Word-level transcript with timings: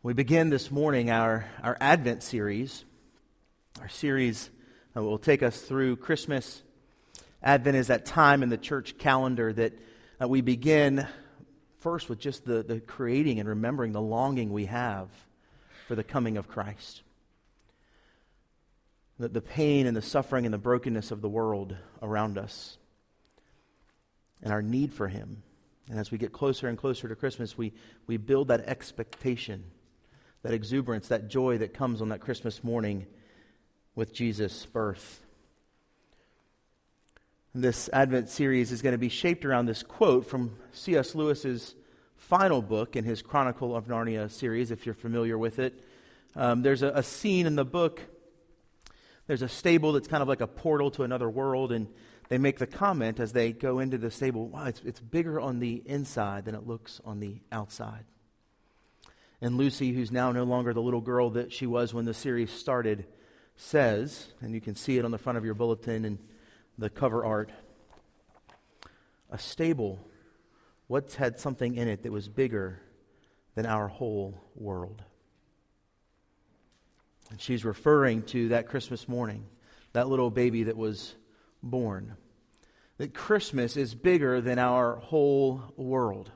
We 0.00 0.12
begin 0.12 0.48
this 0.48 0.70
morning 0.70 1.10
our, 1.10 1.44
our 1.60 1.76
Advent 1.80 2.22
series. 2.22 2.84
Our 3.80 3.88
series 3.88 4.48
will 4.94 5.18
take 5.18 5.42
us 5.42 5.60
through 5.60 5.96
Christmas. 5.96 6.62
Advent 7.42 7.76
is 7.76 7.88
that 7.88 8.06
time 8.06 8.44
in 8.44 8.48
the 8.48 8.56
church 8.56 8.96
calendar 8.96 9.52
that 9.52 9.72
uh, 10.22 10.28
we 10.28 10.40
begin 10.40 11.04
first 11.80 12.08
with 12.08 12.20
just 12.20 12.44
the, 12.44 12.62
the 12.62 12.78
creating 12.78 13.40
and 13.40 13.48
remembering 13.48 13.90
the 13.90 14.00
longing 14.00 14.52
we 14.52 14.66
have 14.66 15.08
for 15.88 15.96
the 15.96 16.04
coming 16.04 16.36
of 16.36 16.46
Christ. 16.46 17.02
The, 19.18 19.26
the 19.26 19.42
pain 19.42 19.88
and 19.88 19.96
the 19.96 20.02
suffering 20.02 20.44
and 20.44 20.54
the 20.54 20.58
brokenness 20.58 21.10
of 21.10 21.22
the 21.22 21.28
world 21.28 21.74
around 22.00 22.38
us, 22.38 22.78
and 24.44 24.52
our 24.52 24.62
need 24.62 24.92
for 24.92 25.08
Him. 25.08 25.42
And 25.90 25.98
as 25.98 26.12
we 26.12 26.18
get 26.18 26.30
closer 26.30 26.68
and 26.68 26.78
closer 26.78 27.08
to 27.08 27.16
Christmas, 27.16 27.58
we, 27.58 27.72
we 28.06 28.16
build 28.16 28.46
that 28.46 28.60
expectation 28.60 29.64
that 30.42 30.52
exuberance, 30.52 31.08
that 31.08 31.28
joy 31.28 31.58
that 31.58 31.74
comes 31.74 32.00
on 32.00 32.10
that 32.10 32.20
Christmas 32.20 32.62
morning 32.62 33.06
with 33.94 34.12
Jesus' 34.12 34.66
birth. 34.66 35.20
This 37.54 37.90
Advent 37.92 38.28
series 38.28 38.70
is 38.70 38.82
going 38.82 38.92
to 38.92 38.98
be 38.98 39.08
shaped 39.08 39.44
around 39.44 39.66
this 39.66 39.82
quote 39.82 40.26
from 40.26 40.56
C.S. 40.72 41.14
Lewis's 41.14 41.74
final 42.16 42.62
book 42.62 42.94
in 42.94 43.04
his 43.04 43.22
Chronicle 43.22 43.74
of 43.74 43.86
Narnia 43.86 44.30
series, 44.30 44.70
if 44.70 44.86
you're 44.86 44.94
familiar 44.94 45.36
with 45.36 45.58
it. 45.58 45.82
Um, 46.36 46.62
there's 46.62 46.82
a, 46.82 46.88
a 46.88 47.02
scene 47.02 47.46
in 47.46 47.56
the 47.56 47.64
book, 47.64 48.02
there's 49.26 49.42
a 49.42 49.48
stable 49.48 49.92
that's 49.92 50.08
kind 50.08 50.22
of 50.22 50.28
like 50.28 50.40
a 50.40 50.46
portal 50.46 50.90
to 50.92 51.02
another 51.02 51.28
world, 51.28 51.72
and 51.72 51.88
they 52.28 52.38
make 52.38 52.58
the 52.58 52.66
comment 52.66 53.18
as 53.18 53.32
they 53.32 53.52
go 53.52 53.78
into 53.78 53.98
the 53.98 54.10
stable 54.10 54.48
wow, 54.48 54.66
it's, 54.66 54.82
it's 54.84 55.00
bigger 55.00 55.40
on 55.40 55.58
the 55.58 55.82
inside 55.86 56.44
than 56.44 56.54
it 56.54 56.66
looks 56.66 57.00
on 57.04 57.18
the 57.18 57.40
outside. 57.50 58.04
And 59.40 59.56
Lucy, 59.56 59.92
who's 59.92 60.10
now 60.10 60.32
no 60.32 60.44
longer 60.44 60.74
the 60.74 60.82
little 60.82 61.00
girl 61.00 61.30
that 61.30 61.52
she 61.52 61.66
was 61.66 61.94
when 61.94 62.04
the 62.04 62.14
series 62.14 62.50
started, 62.50 63.06
says, 63.56 64.28
and 64.40 64.54
you 64.54 64.60
can 64.60 64.74
see 64.74 64.98
it 64.98 65.04
on 65.04 65.10
the 65.10 65.18
front 65.18 65.38
of 65.38 65.44
your 65.44 65.54
bulletin 65.54 66.04
and 66.04 66.18
the 66.76 66.90
cover 66.90 67.24
art 67.24 67.50
a 69.30 69.38
stable, 69.38 70.00
what's 70.86 71.16
had 71.16 71.38
something 71.38 71.74
in 71.74 71.88
it 71.88 72.02
that 72.02 72.12
was 72.12 72.28
bigger 72.28 72.80
than 73.54 73.66
our 73.66 73.88
whole 73.88 74.40
world. 74.54 75.02
And 77.30 77.40
she's 77.40 77.64
referring 77.64 78.22
to 78.24 78.48
that 78.48 78.68
Christmas 78.68 79.06
morning, 79.06 79.44
that 79.92 80.08
little 80.08 80.30
baby 80.30 80.64
that 80.64 80.76
was 80.76 81.14
born. 81.62 82.16
That 82.96 83.14
Christmas 83.14 83.76
is 83.76 83.94
bigger 83.94 84.40
than 84.40 84.58
our 84.58 84.96
whole 84.96 85.62
world. 85.76 86.30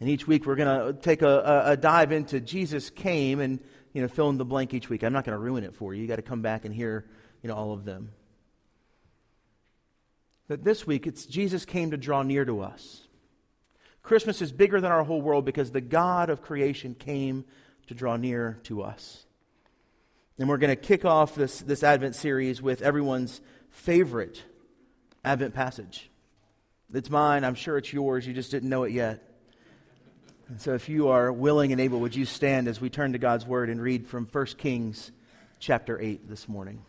And 0.00 0.08
each 0.08 0.26
week 0.26 0.46
we're 0.46 0.56
going 0.56 0.94
to 0.94 1.00
take 1.00 1.22
a, 1.22 1.62
a, 1.66 1.76
dive 1.76 2.12
into 2.12 2.40
Jesus 2.40 2.90
came 2.90 3.40
and 3.40 3.60
you 3.92 4.02
know 4.02 4.08
fill 4.08 4.28
in 4.28 4.36
the 4.36 4.44
blank 4.44 4.74
each 4.74 4.90
week. 4.90 5.02
I'm 5.02 5.12
not 5.12 5.24
going 5.24 5.36
to 5.36 5.42
ruin 5.42 5.64
it 5.64 5.74
for 5.74 5.94
you. 5.94 6.02
You 6.02 6.08
got 6.08 6.16
to 6.16 6.22
come 6.22 6.42
back 6.42 6.64
and 6.64 6.74
hear 6.74 7.06
you 7.42 7.48
know 7.48 7.54
all 7.54 7.72
of 7.72 7.84
them. 7.84 8.12
But 10.48 10.64
this 10.64 10.86
week 10.86 11.06
it's 11.06 11.24
Jesus 11.26 11.64
came 11.64 11.92
to 11.92 11.96
draw 11.96 12.22
near 12.22 12.44
to 12.44 12.60
us. 12.60 13.06
Christmas 14.02 14.40
is 14.40 14.52
bigger 14.52 14.80
than 14.80 14.92
our 14.92 15.02
whole 15.02 15.20
world 15.20 15.44
because 15.44 15.72
the 15.72 15.80
God 15.80 16.30
of 16.30 16.40
creation 16.40 16.94
came 16.94 17.44
to 17.88 17.94
draw 17.94 18.16
near 18.16 18.60
to 18.64 18.82
us. 18.82 19.26
And 20.38 20.48
we're 20.48 20.58
going 20.58 20.70
to 20.70 20.76
kick 20.76 21.04
off 21.04 21.34
this, 21.34 21.60
this 21.60 21.82
Advent 21.82 22.14
series 22.14 22.60
with 22.60 22.82
everyone's 22.82 23.40
favorite 23.70 24.42
Advent 25.24 25.54
passage. 25.54 26.10
It's 26.92 27.10
mine. 27.10 27.42
I'm 27.42 27.54
sure 27.54 27.78
it's 27.78 27.92
yours. 27.92 28.26
You 28.26 28.32
just 28.32 28.50
didn't 28.50 28.68
know 28.68 28.84
it 28.84 28.92
yet. 28.92 29.25
And 30.48 30.60
so, 30.60 30.74
if 30.74 30.88
you 30.88 31.08
are 31.08 31.32
willing 31.32 31.72
and 31.72 31.80
able, 31.80 32.00
would 32.00 32.14
you 32.14 32.24
stand 32.24 32.68
as 32.68 32.80
we 32.80 32.88
turn 32.88 33.12
to 33.14 33.18
God's 33.18 33.44
Word 33.44 33.68
and 33.68 33.82
read 33.82 34.06
from 34.06 34.26
1 34.26 34.46
Kings 34.58 35.10
chapter 35.58 36.00
8 36.00 36.28
this 36.28 36.48
morning? 36.48 36.84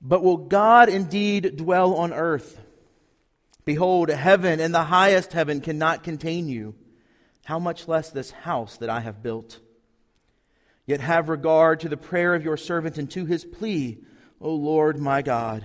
But 0.00 0.22
will 0.22 0.36
God 0.36 0.88
indeed 0.88 1.56
dwell 1.56 1.94
on 1.94 2.12
earth? 2.12 2.60
Behold, 3.64 4.08
heaven 4.08 4.60
and 4.60 4.72
the 4.72 4.84
highest 4.84 5.32
heaven 5.32 5.60
cannot 5.60 6.04
contain 6.04 6.46
you. 6.46 6.76
How 7.44 7.58
much 7.58 7.88
less 7.88 8.10
this 8.10 8.30
house 8.30 8.76
that 8.76 8.88
I 8.88 9.00
have 9.00 9.20
built? 9.20 9.58
Yet 10.86 11.00
have 11.00 11.28
regard 11.28 11.80
to 11.80 11.88
the 11.88 11.96
prayer 11.96 12.36
of 12.36 12.44
your 12.44 12.56
servant 12.56 12.98
and 12.98 13.10
to 13.10 13.26
his 13.26 13.44
plea, 13.44 13.98
O 14.40 14.54
Lord 14.54 15.00
my 15.00 15.22
God 15.22 15.64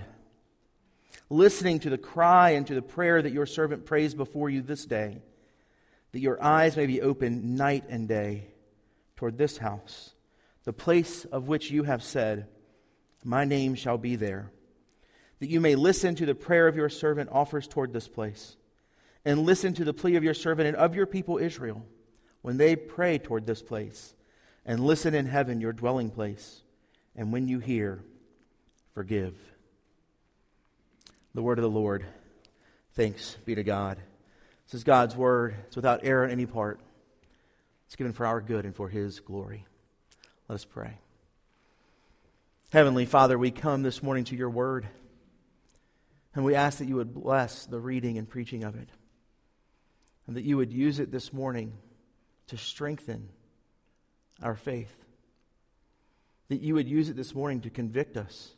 listening 1.30 1.80
to 1.80 1.90
the 1.90 1.98
cry 1.98 2.50
and 2.50 2.66
to 2.66 2.74
the 2.74 2.82
prayer 2.82 3.20
that 3.20 3.32
your 3.32 3.46
servant 3.46 3.86
prays 3.86 4.14
before 4.14 4.50
you 4.50 4.62
this 4.62 4.84
day, 4.84 5.18
that 6.12 6.20
your 6.20 6.42
eyes 6.42 6.76
may 6.76 6.86
be 6.86 7.00
open 7.00 7.56
night 7.56 7.84
and 7.88 8.08
day 8.08 8.48
toward 9.16 9.38
this 9.38 9.58
house, 9.58 10.14
the 10.64 10.72
place 10.72 11.24
of 11.24 11.48
which 11.48 11.70
you 11.70 11.84
have 11.84 12.02
said, 12.02 12.46
My 13.24 13.44
name 13.44 13.74
shall 13.74 13.98
be 13.98 14.16
there, 14.16 14.50
that 15.40 15.50
you 15.50 15.60
may 15.60 15.74
listen 15.74 16.14
to 16.16 16.26
the 16.26 16.34
prayer 16.34 16.68
of 16.68 16.76
your 16.76 16.88
servant 16.88 17.30
offers 17.32 17.66
toward 17.66 17.92
this 17.92 18.08
place, 18.08 18.56
and 19.24 19.40
listen 19.40 19.74
to 19.74 19.84
the 19.84 19.94
plea 19.94 20.16
of 20.16 20.24
your 20.24 20.34
servant 20.34 20.68
and 20.68 20.76
of 20.76 20.94
your 20.94 21.06
people 21.06 21.38
Israel 21.38 21.84
when 22.42 22.58
they 22.58 22.76
pray 22.76 23.16
toward 23.16 23.46
this 23.46 23.62
place, 23.62 24.14
and 24.66 24.80
listen 24.80 25.14
in 25.14 25.26
heaven, 25.26 25.60
your 25.60 25.72
dwelling 25.72 26.10
place, 26.10 26.60
and 27.16 27.32
when 27.32 27.48
you 27.48 27.58
hear, 27.58 28.04
forgive. 28.92 29.34
The 31.34 31.42
word 31.42 31.58
of 31.58 31.62
the 31.62 31.70
Lord. 31.70 32.06
Thanks 32.92 33.36
be 33.44 33.56
to 33.56 33.64
God. 33.64 33.98
This 34.66 34.74
is 34.74 34.84
God's 34.84 35.16
word. 35.16 35.56
It's 35.66 35.74
without 35.74 36.00
error 36.04 36.24
in 36.24 36.30
any 36.30 36.46
part. 36.46 36.78
It's 37.86 37.96
given 37.96 38.12
for 38.12 38.24
our 38.24 38.40
good 38.40 38.64
and 38.64 38.74
for 38.74 38.88
his 38.88 39.18
glory. 39.18 39.66
Let 40.48 40.54
us 40.54 40.64
pray. 40.64 40.98
Heavenly 42.70 43.04
Father, 43.04 43.36
we 43.36 43.50
come 43.50 43.82
this 43.82 44.02
morning 44.02 44.24
to 44.24 44.36
your 44.36 44.50
word, 44.50 44.86
and 46.34 46.44
we 46.44 46.54
ask 46.54 46.78
that 46.78 46.88
you 46.88 46.96
would 46.96 47.14
bless 47.14 47.66
the 47.66 47.80
reading 47.80 48.16
and 48.16 48.28
preaching 48.28 48.62
of 48.62 48.76
it, 48.76 48.88
and 50.26 50.36
that 50.36 50.44
you 50.44 50.56
would 50.56 50.72
use 50.72 50.98
it 50.98 51.10
this 51.10 51.32
morning 51.32 51.72
to 52.48 52.56
strengthen 52.56 53.28
our 54.42 54.54
faith, 54.54 54.94
that 56.48 56.60
you 56.60 56.74
would 56.74 56.88
use 56.88 57.08
it 57.08 57.16
this 57.16 57.34
morning 57.34 57.60
to 57.62 57.70
convict 57.70 58.16
us 58.16 58.54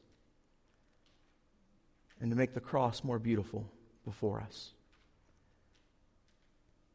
and 2.21 2.31
to 2.31 2.37
make 2.37 2.55
the 2.55 2.61
cross 2.61 3.05
more 3.05 3.19
beautiful 3.19 3.71
before 4.05 4.41
us. 4.41 4.71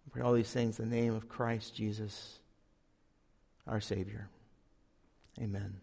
We 0.05 0.11
pray 0.11 0.21
all 0.21 0.33
these 0.33 0.51
things 0.51 0.79
in 0.79 0.89
the 0.89 0.95
name 0.95 1.13
of 1.13 1.29
Christ 1.29 1.75
Jesus, 1.75 2.39
our 3.67 3.79
Savior. 3.79 4.27
Amen. 5.39 5.75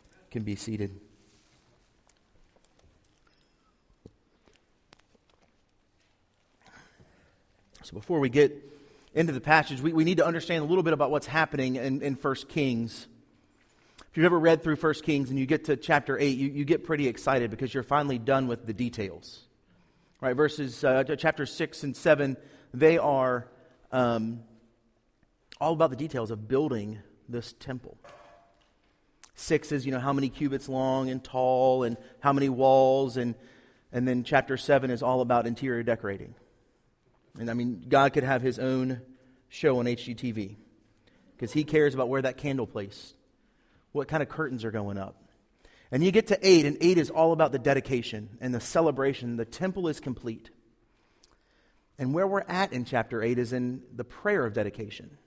You 0.00 0.30
can 0.30 0.42
be 0.42 0.56
seated. 0.56 1.00
So 7.82 7.94
before 7.94 8.20
we 8.20 8.28
get 8.28 8.52
into 9.14 9.32
the 9.32 9.40
passage, 9.40 9.80
we, 9.80 9.92
we 9.92 10.04
need 10.04 10.18
to 10.18 10.26
understand 10.26 10.62
a 10.62 10.66
little 10.66 10.82
bit 10.82 10.92
about 10.92 11.10
what's 11.10 11.26
happening 11.26 11.76
in, 11.76 12.02
in 12.02 12.14
1 12.14 12.34
Kings. 12.48 13.06
If 14.12 14.18
you've 14.18 14.26
ever 14.26 14.38
read 14.38 14.62
through 14.62 14.76
1 14.76 14.94
Kings 15.04 15.30
and 15.30 15.38
you 15.38 15.46
get 15.46 15.64
to 15.64 15.76
chapter 15.78 16.18
8, 16.18 16.36
you, 16.36 16.50
you 16.50 16.66
get 16.66 16.84
pretty 16.84 17.08
excited 17.08 17.50
because 17.50 17.72
you're 17.72 17.82
finally 17.82 18.18
done 18.18 18.46
with 18.46 18.66
the 18.66 18.74
details. 18.74 19.40
Right? 20.20 20.36
Verses, 20.36 20.84
uh, 20.84 21.02
chapter 21.16 21.46
6 21.46 21.82
and 21.82 21.96
7, 21.96 22.36
they 22.74 22.98
are 22.98 23.48
um, 23.90 24.42
all 25.58 25.72
about 25.72 25.88
the 25.88 25.96
details 25.96 26.30
of 26.30 26.46
building 26.46 26.98
this 27.26 27.54
temple. 27.54 27.96
Six 29.34 29.72
is, 29.72 29.86
you 29.86 29.92
know, 29.92 29.98
how 29.98 30.12
many 30.12 30.28
cubits 30.28 30.68
long 30.68 31.08
and 31.08 31.24
tall 31.24 31.84
and 31.84 31.96
how 32.20 32.34
many 32.34 32.50
walls. 32.50 33.16
And, 33.16 33.34
and 33.92 34.06
then 34.06 34.24
chapter 34.24 34.58
7 34.58 34.90
is 34.90 35.02
all 35.02 35.22
about 35.22 35.46
interior 35.46 35.82
decorating. 35.82 36.34
And 37.38 37.50
I 37.50 37.54
mean, 37.54 37.86
God 37.88 38.12
could 38.12 38.24
have 38.24 38.42
his 38.42 38.58
own 38.58 39.00
show 39.48 39.78
on 39.78 39.86
HGTV 39.86 40.56
because 41.34 41.54
he 41.54 41.64
cares 41.64 41.94
about 41.94 42.10
where 42.10 42.20
that 42.20 42.36
candle 42.36 42.66
placed 42.66 43.14
what 43.92 44.08
kind 44.08 44.22
of 44.22 44.28
curtains 44.28 44.64
are 44.64 44.70
going 44.70 44.98
up. 44.98 45.16
And 45.90 46.02
you 46.02 46.10
get 46.10 46.28
to 46.28 46.38
8, 46.40 46.64
and 46.64 46.78
8 46.80 46.98
is 46.98 47.10
all 47.10 47.32
about 47.32 47.52
the 47.52 47.58
dedication 47.58 48.38
and 48.40 48.54
the 48.54 48.60
celebration. 48.60 49.36
The 49.36 49.44
temple 49.44 49.88
is 49.88 50.00
complete. 50.00 50.50
And 51.98 52.14
where 52.14 52.26
we're 52.26 52.44
at 52.48 52.72
in 52.72 52.86
chapter 52.86 53.22
8 53.22 53.38
is 53.38 53.52
in 53.52 53.82
the 53.94 54.04
prayer 54.04 54.46
of 54.46 54.54
dedication. 54.54 55.18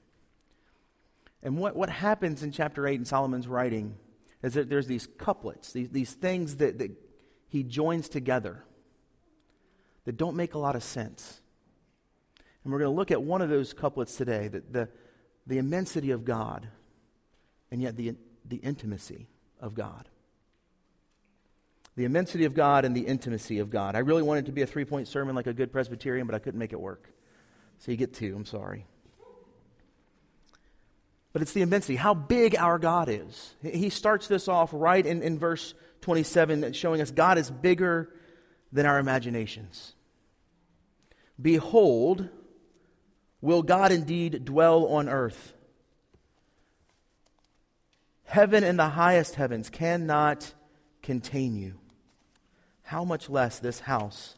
And 1.44 1.60
what, 1.60 1.76
what 1.76 1.90
happens 1.90 2.42
in 2.42 2.52
chapter 2.52 2.88
8 2.88 3.00
in 3.00 3.06
Solomon's 3.06 3.48
writing 3.48 3.96
is 4.42 4.56
that 4.56 4.68
there's 4.68 4.88
these 4.88 5.08
couplets, 5.18 5.72
these, 5.72 5.90
these 5.90 6.12
things 6.12 6.58
that, 6.58 6.80
that 6.80 6.92
he 7.48 7.62
joins 7.62 8.10
together 8.10 8.64
that 10.06 10.18
don't 10.18 10.36
make 10.36 10.56
a 10.56 10.60
lot 10.60 10.76
of 10.76 10.84
sense. 10.84 11.42
And 12.64 12.74
we're 12.74 12.80
going 12.80 12.92
to 12.92 12.96
look 12.96 13.12
at 13.12 13.22
one 13.22 13.44
of 13.44 13.50
those 13.50 13.74
couplets 13.74 14.16
today 14.16 14.48
the, 14.48 14.64
the, 14.72 14.90
the 15.46 15.58
immensity 15.60 16.10
of 16.10 16.26
God, 16.26 16.68
and 17.70 17.82
yet 17.82 17.96
the 17.96 18.16
the 18.48 18.58
intimacy 18.58 19.28
of 19.60 19.74
God. 19.74 20.10
the 21.96 22.04
immensity 22.04 22.44
of 22.44 22.54
God 22.54 22.84
and 22.84 22.96
the 22.96 23.08
intimacy 23.08 23.60
of 23.60 23.70
God. 23.70 23.96
I 23.96 24.00
really 24.00 24.22
wanted 24.22 24.48
to 24.48 24.52
be 24.52 24.62
a 24.62 24.68
three 24.68 24.84
point 24.84 25.08
sermon 25.08 25.34
like 25.34 25.48
a 25.48 25.54
good 25.54 25.72
Presbyterian, 25.72 26.28
but 26.28 26.36
I 26.36 26.40
couldn't 26.40 26.60
make 26.60 26.74
it 26.74 26.80
work. 26.80 27.10
So 27.80 27.92
you 27.92 27.98
get 27.98 28.14
two. 28.14 28.36
I'm 28.36 28.46
sorry. 28.46 28.86
But 31.32 31.42
it's 31.42 31.54
the 31.54 31.62
immensity, 31.62 31.96
how 31.98 32.14
big 32.14 32.56
our 32.56 32.80
God 32.80 33.10
is. 33.10 33.56
He 33.62 33.90
starts 33.90 34.28
this 34.28 34.48
off 34.48 34.70
right 34.72 35.06
in, 35.06 35.22
in 35.22 35.38
verse 35.38 35.74
27, 36.02 36.72
showing 36.74 37.02
us 37.02 37.12
God 37.12 37.38
is 37.38 37.52
bigger 37.52 38.10
than 38.72 38.86
our 38.86 39.00
imaginations. 39.00 39.94
Behold, 41.42 42.30
will 43.42 43.64
God 43.64 43.92
indeed 43.92 44.46
dwell 44.46 44.86
on 44.88 45.10
earth? 45.10 45.54
Heaven 48.26 48.64
and 48.64 48.78
the 48.78 48.90
highest 48.90 49.36
heavens 49.36 49.70
cannot 49.70 50.54
contain 51.02 51.56
you. 51.56 51.76
How 52.84 53.04
much 53.04 53.30
less 53.30 53.60
this 53.60 53.80
house 53.80 54.36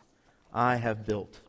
I 0.53 0.75
have 0.75 1.05
built? 1.05 1.39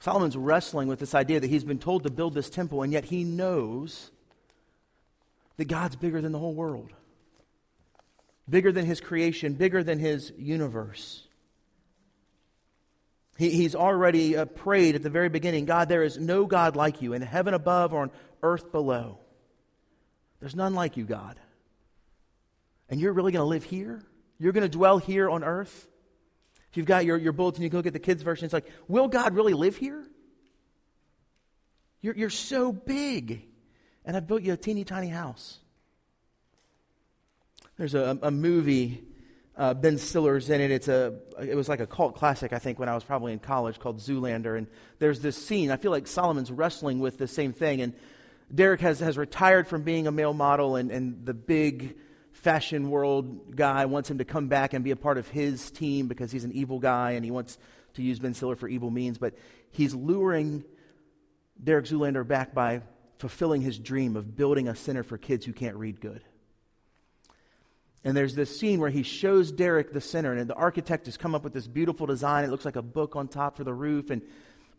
Solomon's 0.00 0.36
wrestling 0.36 0.88
with 0.88 0.98
this 0.98 1.14
idea 1.14 1.40
that 1.40 1.50
he's 1.50 1.64
been 1.64 1.78
told 1.78 2.04
to 2.04 2.10
build 2.10 2.34
this 2.34 2.48
temple, 2.48 2.82
and 2.82 2.92
yet 2.92 3.04
he 3.04 3.22
knows 3.22 4.10
that 5.58 5.66
God's 5.66 5.96
bigger 5.96 6.22
than 6.22 6.32
the 6.32 6.38
whole 6.38 6.54
world, 6.54 6.90
bigger 8.48 8.72
than 8.72 8.86
his 8.86 9.00
creation, 9.00 9.52
bigger 9.54 9.84
than 9.84 9.98
his 9.98 10.32
universe. 10.38 11.26
He, 13.36 13.50
he's 13.50 13.74
already 13.74 14.38
uh, 14.38 14.46
prayed 14.46 14.94
at 14.94 15.02
the 15.02 15.10
very 15.10 15.28
beginning 15.28 15.66
God, 15.66 15.88
there 15.88 16.02
is 16.02 16.16
no 16.16 16.46
God 16.46 16.76
like 16.76 17.02
you 17.02 17.12
in 17.12 17.20
heaven 17.20 17.52
above 17.52 17.92
or 17.92 18.02
on 18.02 18.10
earth 18.42 18.72
below. 18.72 19.18
There's 20.40 20.56
none 20.56 20.74
like 20.74 20.96
you, 20.96 21.04
God. 21.04 21.38
And 22.88 23.00
you're 23.00 23.12
really 23.12 23.32
going 23.32 23.42
to 23.42 23.48
live 23.48 23.64
here? 23.64 24.02
You're 24.38 24.52
going 24.52 24.62
to 24.62 24.68
dwell 24.68 24.98
here 24.98 25.28
on 25.28 25.44
earth? 25.44 25.86
If 26.70 26.76
you've 26.76 26.86
got 26.86 27.04
your, 27.04 27.18
your 27.18 27.32
bulletin, 27.32 27.62
you 27.62 27.70
can 27.70 27.78
look 27.78 27.86
at 27.86 27.92
the 27.92 27.98
kids' 27.98 28.22
version. 28.22 28.44
It's 28.44 28.54
like, 28.54 28.70
will 28.88 29.08
God 29.08 29.34
really 29.34 29.54
live 29.54 29.76
here? 29.76 30.04
You're, 32.00 32.14
you're 32.14 32.30
so 32.30 32.72
big. 32.72 33.46
And 34.04 34.16
I've 34.16 34.26
built 34.26 34.42
you 34.42 34.52
a 34.52 34.56
teeny 34.56 34.84
tiny 34.84 35.08
house. 35.08 35.58
There's 37.76 37.94
a, 37.94 38.18
a 38.22 38.30
movie, 38.30 39.02
uh, 39.56 39.74
Ben 39.74 39.98
Stiller's 39.98 40.48
in 40.48 40.60
it. 40.60 40.70
It's 40.70 40.88
a, 40.88 41.18
it 41.40 41.54
was 41.54 41.68
like 41.68 41.80
a 41.80 41.86
cult 41.86 42.14
classic, 42.14 42.52
I 42.52 42.58
think, 42.58 42.78
when 42.78 42.88
I 42.88 42.94
was 42.94 43.04
probably 43.04 43.32
in 43.32 43.38
college 43.38 43.78
called 43.78 43.98
Zoolander. 43.98 44.56
And 44.56 44.66
there's 44.98 45.20
this 45.20 45.36
scene. 45.36 45.70
I 45.70 45.76
feel 45.76 45.90
like 45.90 46.06
Solomon's 46.06 46.50
wrestling 46.50 47.00
with 47.00 47.18
the 47.18 47.28
same 47.28 47.52
thing. 47.52 47.80
And 47.82 47.94
Derek 48.54 48.80
has, 48.80 49.00
has 49.00 49.16
retired 49.16 49.68
from 49.68 49.82
being 49.82 50.06
a 50.06 50.12
male 50.12 50.34
model, 50.34 50.76
and, 50.76 50.90
and 50.90 51.24
the 51.24 51.34
big 51.34 51.96
fashion 52.32 52.90
world 52.90 53.54
guy 53.54 53.86
wants 53.86 54.10
him 54.10 54.18
to 54.18 54.24
come 54.24 54.48
back 54.48 54.72
and 54.72 54.84
be 54.84 54.90
a 54.90 54.96
part 54.96 55.18
of 55.18 55.28
his 55.28 55.70
team 55.70 56.08
because 56.08 56.32
he's 56.32 56.44
an 56.44 56.52
evil 56.52 56.78
guy 56.78 57.12
and 57.12 57.24
he 57.24 57.30
wants 57.30 57.58
to 57.94 58.02
use 58.02 58.18
Ben 58.18 58.34
Stiller 58.34 58.56
for 58.56 58.68
evil 58.68 58.90
means. 58.90 59.18
But 59.18 59.34
he's 59.70 59.94
luring 59.94 60.64
Derek 61.62 61.86
Zoolander 61.86 62.26
back 62.26 62.54
by 62.54 62.82
fulfilling 63.18 63.60
his 63.60 63.78
dream 63.78 64.16
of 64.16 64.36
building 64.36 64.68
a 64.68 64.74
center 64.74 65.02
for 65.02 65.18
kids 65.18 65.44
who 65.44 65.52
can't 65.52 65.76
read 65.76 66.00
good. 66.00 66.24
And 68.02 68.16
there's 68.16 68.34
this 68.34 68.58
scene 68.58 68.80
where 68.80 68.88
he 68.90 69.02
shows 69.02 69.52
Derek 69.52 69.92
the 69.92 70.00
center, 70.00 70.32
and 70.32 70.48
the 70.48 70.54
architect 70.54 71.04
has 71.04 71.18
come 71.18 71.34
up 71.34 71.44
with 71.44 71.52
this 71.52 71.66
beautiful 71.66 72.06
design. 72.06 72.44
It 72.44 72.50
looks 72.50 72.64
like 72.64 72.76
a 72.76 72.82
book 72.82 73.14
on 73.14 73.28
top 73.28 73.58
for 73.58 73.64
the 73.64 73.74
roof, 73.74 74.08
and, 74.08 74.22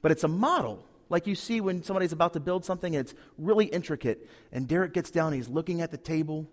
but 0.01 0.11
it's 0.11 0.23
a 0.23 0.27
model 0.27 0.83
like 1.11 1.27
you 1.27 1.35
see 1.35 1.61
when 1.61 1.83
somebody's 1.83 2.13
about 2.13 2.33
to 2.33 2.39
build 2.39 2.65
something 2.65 2.95
and 2.95 3.05
it's 3.05 3.13
really 3.37 3.65
intricate. 3.65 4.29
And 4.51 4.67
Derek 4.67 4.93
gets 4.93 5.11
down, 5.11 5.33
he's 5.33 5.49
looking 5.49 5.81
at 5.81 5.91
the 5.91 5.97
table, 5.97 6.49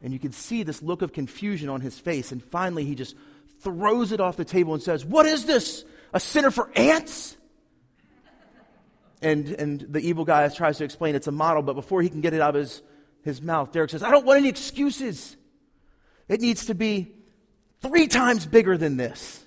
and 0.00 0.12
you 0.12 0.18
can 0.18 0.32
see 0.32 0.62
this 0.62 0.82
look 0.82 1.02
of 1.02 1.12
confusion 1.12 1.68
on 1.68 1.80
his 1.80 1.98
face. 1.98 2.32
And 2.32 2.42
finally, 2.42 2.84
he 2.84 2.94
just 2.94 3.16
throws 3.60 4.12
it 4.12 4.20
off 4.20 4.36
the 4.36 4.44
table 4.44 4.74
and 4.74 4.82
says, 4.82 5.04
What 5.04 5.26
is 5.26 5.44
this? 5.44 5.84
A 6.14 6.20
center 6.20 6.50
for 6.50 6.70
ants? 6.76 7.36
And, 9.20 9.48
and 9.48 9.80
the 9.80 10.00
evil 10.00 10.24
guy 10.24 10.48
tries 10.48 10.78
to 10.78 10.84
explain 10.84 11.14
it's 11.14 11.28
a 11.28 11.32
model, 11.32 11.62
but 11.62 11.74
before 11.74 12.02
he 12.02 12.08
can 12.08 12.20
get 12.20 12.34
it 12.34 12.40
out 12.40 12.56
of 12.56 12.60
his, 12.60 12.82
his 13.22 13.40
mouth, 13.40 13.70
Derek 13.70 13.90
says, 13.90 14.02
I 14.02 14.10
don't 14.10 14.26
want 14.26 14.38
any 14.38 14.48
excuses. 14.48 15.36
It 16.28 16.40
needs 16.40 16.66
to 16.66 16.74
be 16.74 17.14
three 17.80 18.08
times 18.08 18.46
bigger 18.46 18.76
than 18.76 18.96
this. 18.96 19.44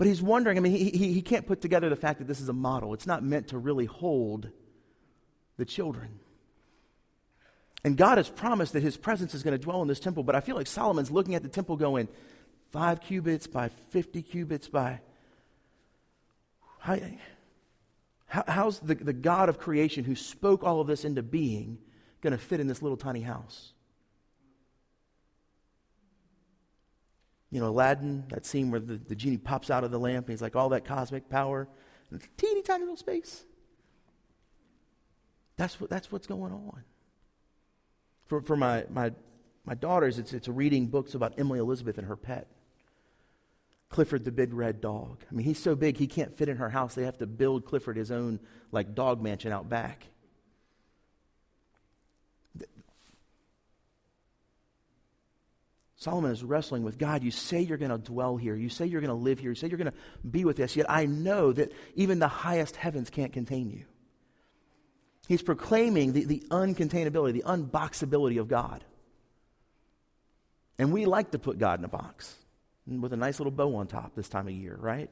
But 0.00 0.06
he's 0.06 0.22
wondering, 0.22 0.56
I 0.56 0.62
mean, 0.62 0.72
he, 0.72 0.88
he, 0.88 1.12
he 1.12 1.20
can't 1.20 1.46
put 1.46 1.60
together 1.60 1.90
the 1.90 1.94
fact 1.94 2.20
that 2.20 2.24
this 2.26 2.40
is 2.40 2.48
a 2.48 2.54
model. 2.54 2.94
It's 2.94 3.06
not 3.06 3.22
meant 3.22 3.48
to 3.48 3.58
really 3.58 3.84
hold 3.84 4.48
the 5.58 5.66
children. 5.66 6.20
And 7.84 7.98
God 7.98 8.16
has 8.16 8.26
promised 8.26 8.72
that 8.72 8.82
his 8.82 8.96
presence 8.96 9.34
is 9.34 9.42
going 9.42 9.52
to 9.52 9.62
dwell 9.62 9.82
in 9.82 9.88
this 9.88 10.00
temple, 10.00 10.22
but 10.22 10.34
I 10.34 10.40
feel 10.40 10.56
like 10.56 10.68
Solomon's 10.68 11.10
looking 11.10 11.34
at 11.34 11.42
the 11.42 11.50
temple 11.50 11.76
going, 11.76 12.08
five 12.70 13.02
cubits 13.02 13.46
by 13.46 13.68
50 13.90 14.22
cubits 14.22 14.68
by. 14.68 15.00
How, 16.78 16.98
how's 18.26 18.78
the, 18.78 18.94
the 18.94 19.12
God 19.12 19.50
of 19.50 19.58
creation 19.58 20.04
who 20.04 20.14
spoke 20.14 20.64
all 20.64 20.80
of 20.80 20.86
this 20.86 21.04
into 21.04 21.22
being 21.22 21.76
going 22.22 22.32
to 22.32 22.38
fit 22.38 22.58
in 22.58 22.68
this 22.68 22.80
little 22.80 22.96
tiny 22.96 23.20
house? 23.20 23.74
You 27.50 27.60
know, 27.60 27.68
Aladdin, 27.68 28.24
that 28.28 28.46
scene 28.46 28.70
where 28.70 28.80
the, 28.80 28.96
the 28.96 29.14
genie 29.14 29.36
pops 29.36 29.70
out 29.70 29.84
of 29.84 29.90
the 29.90 29.98
lamp 29.98 30.26
and 30.26 30.32
he's 30.32 30.42
like, 30.42 30.54
all 30.54 30.68
that 30.70 30.84
cosmic 30.84 31.28
power 31.28 31.68
in 32.10 32.16
a 32.16 32.20
teeny 32.36 32.62
tiny 32.62 32.82
little 32.82 32.96
space. 32.96 33.44
That's, 35.56 35.80
what, 35.80 35.90
that's 35.90 36.10
what's 36.10 36.26
going 36.26 36.52
on. 36.52 36.84
For, 38.26 38.40
for 38.40 38.56
my, 38.56 38.84
my, 38.88 39.12
my 39.64 39.74
daughters, 39.74 40.18
it's, 40.18 40.32
it's 40.32 40.48
reading 40.48 40.86
books 40.86 41.14
about 41.14 41.34
Emily 41.38 41.58
Elizabeth 41.58 41.98
and 41.98 42.06
her 42.06 42.16
pet. 42.16 42.46
Clifford 43.88 44.24
the 44.24 44.30
big 44.30 44.54
red 44.54 44.80
dog. 44.80 45.18
I 45.30 45.34
mean, 45.34 45.44
he's 45.44 45.58
so 45.58 45.74
big 45.74 45.96
he 45.96 46.06
can't 46.06 46.34
fit 46.34 46.48
in 46.48 46.58
her 46.58 46.70
house. 46.70 46.94
They 46.94 47.02
have 47.02 47.18
to 47.18 47.26
build 47.26 47.64
Clifford 47.64 47.96
his 47.96 48.12
own 48.12 48.38
like 48.70 48.94
dog 48.94 49.20
mansion 49.20 49.50
out 49.52 49.68
back. 49.68 50.06
Solomon 56.00 56.30
is 56.30 56.42
wrestling 56.42 56.82
with 56.82 56.96
God. 56.96 57.22
You 57.22 57.30
say 57.30 57.60
you're 57.60 57.76
going 57.76 57.90
to 57.90 57.98
dwell 57.98 58.38
here. 58.38 58.56
You 58.56 58.70
say 58.70 58.86
you're 58.86 59.02
going 59.02 59.10
to 59.10 59.14
live 59.14 59.38
here. 59.38 59.50
You 59.50 59.54
say 59.54 59.68
you're 59.68 59.76
going 59.76 59.92
to 59.92 60.26
be 60.26 60.46
with 60.46 60.58
us. 60.58 60.74
Yet 60.74 60.86
I 60.88 61.04
know 61.04 61.52
that 61.52 61.72
even 61.94 62.18
the 62.18 62.26
highest 62.26 62.74
heavens 62.76 63.10
can't 63.10 63.34
contain 63.34 63.68
you. 63.68 63.84
He's 65.28 65.42
proclaiming 65.42 66.14
the, 66.14 66.24
the 66.24 66.42
uncontainability, 66.50 67.34
the 67.34 67.44
unboxability 67.46 68.40
of 68.40 68.48
God. 68.48 68.82
And 70.78 70.90
we 70.90 71.04
like 71.04 71.32
to 71.32 71.38
put 71.38 71.58
God 71.58 71.78
in 71.80 71.84
a 71.84 71.88
box 71.88 72.34
with 72.86 73.12
a 73.12 73.16
nice 73.18 73.38
little 73.38 73.50
bow 73.50 73.76
on 73.76 73.86
top 73.86 74.14
this 74.14 74.30
time 74.30 74.48
of 74.48 74.54
year, 74.54 74.78
right? 74.80 75.10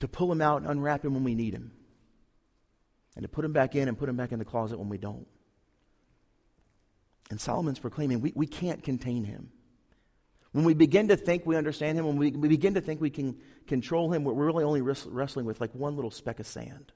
To 0.00 0.08
pull 0.08 0.32
him 0.32 0.40
out 0.40 0.62
and 0.62 0.70
unwrap 0.70 1.04
him 1.04 1.12
when 1.12 1.24
we 1.24 1.34
need 1.34 1.52
him. 1.52 1.72
And 3.16 3.22
to 3.22 3.28
put 3.28 3.44
him 3.44 3.52
back 3.52 3.76
in 3.76 3.86
and 3.86 3.98
put 3.98 4.08
him 4.08 4.16
back 4.16 4.32
in 4.32 4.38
the 4.38 4.46
closet 4.46 4.78
when 4.78 4.88
we 4.88 4.96
don't. 4.96 5.26
And 7.30 7.40
Solomon's 7.40 7.78
proclaiming 7.78 8.20
we, 8.20 8.32
we 8.34 8.46
can't 8.46 8.82
contain 8.82 9.24
him. 9.24 9.50
When 10.52 10.64
we 10.64 10.74
begin 10.74 11.08
to 11.08 11.16
think 11.16 11.44
we 11.44 11.56
understand 11.56 11.98
him, 11.98 12.06
when 12.06 12.16
we, 12.16 12.30
we 12.30 12.48
begin 12.48 12.74
to 12.74 12.80
think 12.80 13.00
we 13.00 13.10
can 13.10 13.36
control 13.66 14.12
him, 14.12 14.24
we're 14.24 14.32
really 14.32 14.64
only 14.64 14.80
wrestling 14.80 15.44
with 15.44 15.60
like 15.60 15.74
one 15.74 15.94
little 15.94 16.10
speck 16.10 16.40
of 16.40 16.46
sand. 16.46 16.90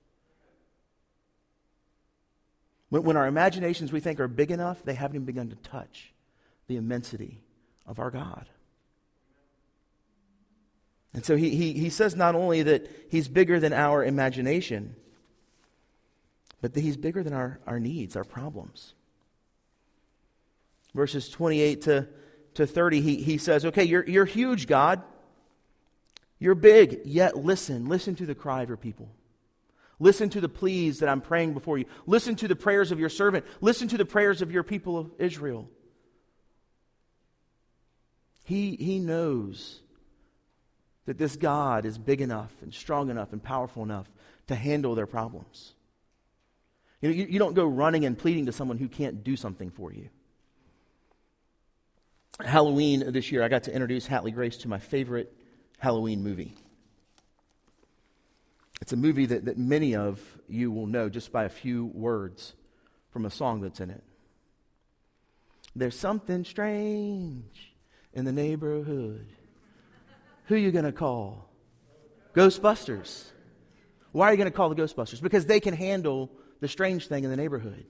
When, 2.89 3.03
when 3.03 3.17
our 3.17 3.27
imaginations 3.27 3.93
we 3.93 4.01
think 4.01 4.21
are 4.21 4.29
big 4.29 4.51
enough, 4.51 4.83
they 4.83 4.95
haven't 4.95 5.17
even 5.17 5.27
begun 5.27 5.51
to 5.51 5.57
touch 5.57 6.15
the 6.67 6.77
immensity 6.77 7.43
of 7.87 7.99
our 7.99 8.11
God. 8.11 8.49
And 11.13 11.27
so 11.27 11.37
he, 11.37 11.55
he, 11.55 11.75
he 11.75 11.91
says 11.91 12.17
not 12.17 12.35
only 12.35 12.63
that 12.63 12.91
he's 13.11 13.29
bigger 13.29 13.61
than 13.61 13.75
our 13.75 14.03
imagination, 14.03 14.97
but 16.63 16.73
that 16.73 16.81
he's 16.81 16.97
bigger 16.97 17.23
than 17.23 17.35
our, 17.35 17.61
our 17.67 17.79
needs, 17.79 18.17
our 18.17 18.25
problems 18.25 18.95
verses 20.95 21.29
28 21.29 21.83
to, 21.83 22.09
to 22.55 22.67
30, 22.67 23.01
he, 23.01 23.17
he 23.17 23.39
says, 23.39 23.65
Okay, 23.65 23.85
you're, 23.85 24.09
you're 24.09 24.25
huge, 24.25 24.67
God. 24.67 25.03
You're 26.39 26.55
big, 26.57 27.03
yet 27.05 27.37
listen. 27.37 27.87
Listen 27.87 28.17
to 28.17 28.27
the 28.27 28.35
cry 28.35 28.63
of 28.63 28.69
your 28.69 28.77
people. 28.77 29.09
Listen 30.01 30.29
to 30.31 30.41
the 30.41 30.49
pleas 30.49 30.99
that 30.99 31.09
I'm 31.09 31.21
praying 31.21 31.55
before 31.55 31.79
you. 31.79 31.85
Listen 32.07 32.35
to 32.37 32.49
the 32.49 32.57
prayers 32.57 32.91
of 32.91 32.99
your 32.99 33.09
servant. 33.09 33.47
Listen 33.61 33.87
to 33.89 33.97
the 33.97 34.05
prayers 34.05 34.43
of 34.43 34.51
your 34.51 34.65
people 34.65 34.99
of 34.99 35.13
Israel. 35.19 35.69
He, 38.45 38.75
he 38.75 38.99
knows 38.99 39.81
that 41.07 41.19
this 41.19 41.37
God 41.37 41.87
is 41.87 41.99
big 41.99 42.21
enough 42.21 42.53
and 42.63 42.75
strong 42.75 43.11
enough 43.11 43.33
and 43.33 43.43
powerful 43.43 43.85
enough 43.85 44.09
to 44.49 44.57
handle 44.57 44.97
their 44.97 45.07
problems. 45.07 45.75
You, 47.01 47.09
know, 47.09 47.15
you, 47.15 47.27
you 47.27 47.39
don't 47.39 47.55
go 47.55 47.65
running 47.65 48.05
and 48.05 48.19
pleading 48.19 48.47
to 48.47 48.53
someone 48.53 48.79
who 48.79 48.89
can't 48.89 49.23
do 49.23 49.37
something 49.37 49.71
for 49.71 49.93
you. 49.93 50.09
Halloween 52.41 53.13
this 53.13 53.31
year, 53.31 53.43
I 53.43 53.49
got 53.49 53.65
to 53.65 53.73
introduce 53.73 54.07
Hatley 54.07 54.35
Grace 54.35 54.57
to 54.59 54.69
my 54.69 54.79
favorite 54.79 55.33
Halloween 55.79 56.23
movie. 56.23 56.55
It's 58.81 58.93
a 58.93 58.97
movie 58.97 59.27
that, 59.27 59.45
that 59.45 59.59
many 59.59 59.95
of 59.95 60.21
you 60.49 60.73
will 60.73 60.87
know 60.87 61.09
just 61.09 61.31
by 61.31 61.45
a 61.45 61.49
few 61.49 61.87
words 61.87 62.55
from 63.11 63.27
a 63.27 63.31
song 63.31 63.61
that's 63.61 63.81
in 63.81 63.91
it. 63.91 64.03
There's 65.77 65.99
something 65.99 66.45
strange 66.45 67.75
in 68.13 68.25
the 68.25 68.33
neighborhood. 68.33 69.27
Who 70.47 70.55
are 70.55 70.59
you 70.59 70.73
going 70.73 70.85
to 70.85 70.93
call? 70.93 71.49
Ghostbusters. 72.35 73.27
Why 74.11 74.29
are 74.29 74.33
you 74.33 74.37
going 74.37 74.51
to 74.51 74.57
call 74.57 74.69
the 74.69 74.75
Ghostbusters? 74.75 75.23
Because 75.23 75.47
they 75.47 75.61
can 75.61 75.75
handle 75.75 76.31
the 76.61 76.69
strange 76.69 77.09
thing 77.09 77.25
in 77.25 77.31
the 77.31 77.37
neighborhood. 77.37 77.87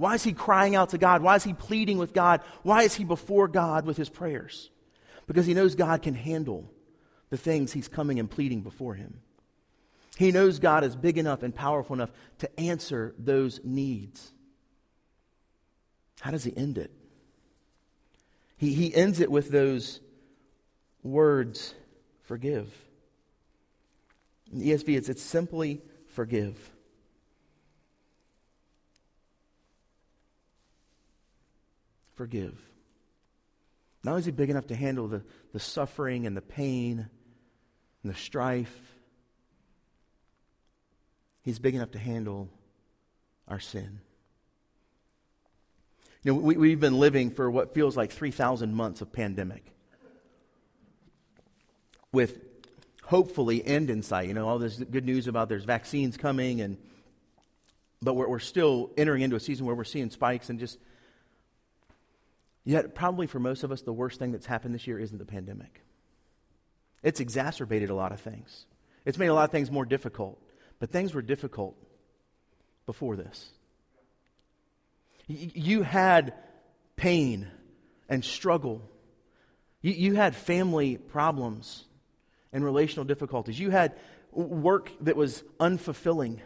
Why 0.00 0.14
is 0.14 0.24
he 0.24 0.32
crying 0.32 0.74
out 0.74 0.88
to 0.90 0.98
God? 0.98 1.20
Why 1.20 1.36
is 1.36 1.44
he 1.44 1.52
pleading 1.52 1.98
with 1.98 2.14
God? 2.14 2.40
Why 2.62 2.84
is 2.84 2.94
he 2.94 3.04
before 3.04 3.48
God 3.48 3.84
with 3.84 3.98
his 3.98 4.08
prayers? 4.08 4.70
Because 5.26 5.44
he 5.44 5.52
knows 5.52 5.74
God 5.74 6.00
can 6.00 6.14
handle 6.14 6.72
the 7.28 7.36
things 7.36 7.70
he's 7.70 7.86
coming 7.86 8.18
and 8.18 8.30
pleading 8.30 8.62
before 8.62 8.94
him. 8.94 9.20
He 10.16 10.32
knows 10.32 10.58
God 10.58 10.84
is 10.84 10.96
big 10.96 11.18
enough 11.18 11.42
and 11.42 11.54
powerful 11.54 11.92
enough 11.92 12.12
to 12.38 12.58
answer 12.58 13.14
those 13.18 13.60
needs. 13.62 14.32
How 16.20 16.30
does 16.30 16.44
he 16.44 16.56
end 16.56 16.78
it? 16.78 16.90
He, 18.56 18.72
he 18.72 18.94
ends 18.94 19.20
it 19.20 19.30
with 19.30 19.50
those 19.50 20.00
words 21.02 21.74
forgive. 22.22 22.72
In 24.50 24.60
the 24.60 24.70
ESV, 24.70 24.96
it's, 24.96 25.10
it's 25.10 25.22
simply 25.22 25.82
forgive. 26.06 26.56
Forgive. 32.20 32.54
Not 34.04 34.10
only 34.10 34.20
is 34.20 34.26
he 34.26 34.30
big 34.30 34.50
enough 34.50 34.66
to 34.66 34.74
handle 34.74 35.08
the, 35.08 35.22
the 35.54 35.58
suffering 35.58 36.26
and 36.26 36.36
the 36.36 36.42
pain 36.42 37.08
and 38.02 38.12
the 38.12 38.14
strife, 38.14 38.78
he's 41.40 41.58
big 41.58 41.74
enough 41.74 41.92
to 41.92 41.98
handle 41.98 42.50
our 43.48 43.58
sin. 43.58 44.00
You 46.22 46.34
know, 46.34 46.40
we, 46.40 46.58
we've 46.58 46.78
been 46.78 47.00
living 47.00 47.30
for 47.30 47.50
what 47.50 47.72
feels 47.72 47.96
like 47.96 48.12
3,000 48.12 48.74
months 48.74 49.00
of 49.00 49.10
pandemic 49.14 49.64
with 52.12 52.38
hopefully 53.04 53.66
end 53.66 53.88
in 53.88 54.02
sight. 54.02 54.28
You 54.28 54.34
know, 54.34 54.46
all 54.46 54.58
this 54.58 54.76
good 54.76 55.06
news 55.06 55.26
about 55.26 55.48
there's 55.48 55.64
vaccines 55.64 56.18
coming, 56.18 56.60
and 56.60 56.76
but 58.02 58.12
we're, 58.12 58.28
we're 58.28 58.40
still 58.40 58.90
entering 58.98 59.22
into 59.22 59.36
a 59.36 59.40
season 59.40 59.64
where 59.64 59.74
we're 59.74 59.84
seeing 59.84 60.10
spikes 60.10 60.50
and 60.50 60.58
just. 60.58 60.76
Yet, 62.64 62.94
probably 62.94 63.26
for 63.26 63.38
most 63.38 63.64
of 63.64 63.72
us, 63.72 63.82
the 63.82 63.92
worst 63.92 64.18
thing 64.18 64.32
that's 64.32 64.46
happened 64.46 64.74
this 64.74 64.86
year 64.86 64.98
isn't 64.98 65.18
the 65.18 65.24
pandemic. 65.24 65.82
It's 67.02 67.20
exacerbated 67.20 67.90
a 67.90 67.94
lot 67.94 68.12
of 68.12 68.20
things. 68.20 68.66
It's 69.04 69.18
made 69.18 69.28
a 69.28 69.34
lot 69.34 69.44
of 69.44 69.50
things 69.50 69.70
more 69.70 69.86
difficult, 69.86 70.40
but 70.78 70.90
things 70.90 71.14
were 71.14 71.22
difficult 71.22 71.76
before 72.84 73.16
this. 73.16 73.50
You 75.26 75.82
had 75.82 76.34
pain 76.96 77.48
and 78.08 78.24
struggle. 78.24 78.82
You 79.80 80.14
had 80.14 80.34
family 80.34 80.96
problems 80.96 81.84
and 82.52 82.64
relational 82.64 83.04
difficulties. 83.04 83.58
You 83.58 83.70
had 83.70 83.94
work 84.32 84.90
that 85.00 85.16
was 85.16 85.42
unfulfilling. 85.58 86.40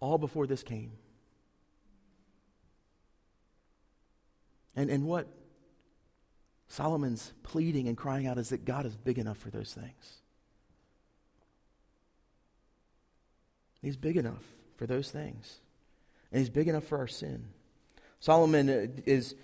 All 0.00 0.18
before 0.18 0.46
this 0.46 0.62
came. 0.62 0.92
And, 4.76 4.90
and 4.90 5.06
what 5.06 5.26
Solomon's 6.68 7.32
pleading 7.42 7.88
and 7.88 7.96
crying 7.96 8.26
out 8.26 8.38
is 8.38 8.50
that 8.50 8.64
God 8.64 8.86
is 8.86 8.94
big 8.94 9.18
enough 9.18 9.38
for 9.38 9.50
those 9.50 9.72
things. 9.72 10.18
He's 13.82 13.96
big 13.96 14.16
enough 14.16 14.42
for 14.76 14.86
those 14.86 15.10
things. 15.10 15.60
And 16.30 16.40
he's 16.40 16.50
big 16.50 16.68
enough 16.68 16.84
for 16.84 16.98
our 16.98 17.06
sin. 17.06 17.46
Solomon 18.20 18.68
uh, 18.68 18.86
is, 19.06 19.34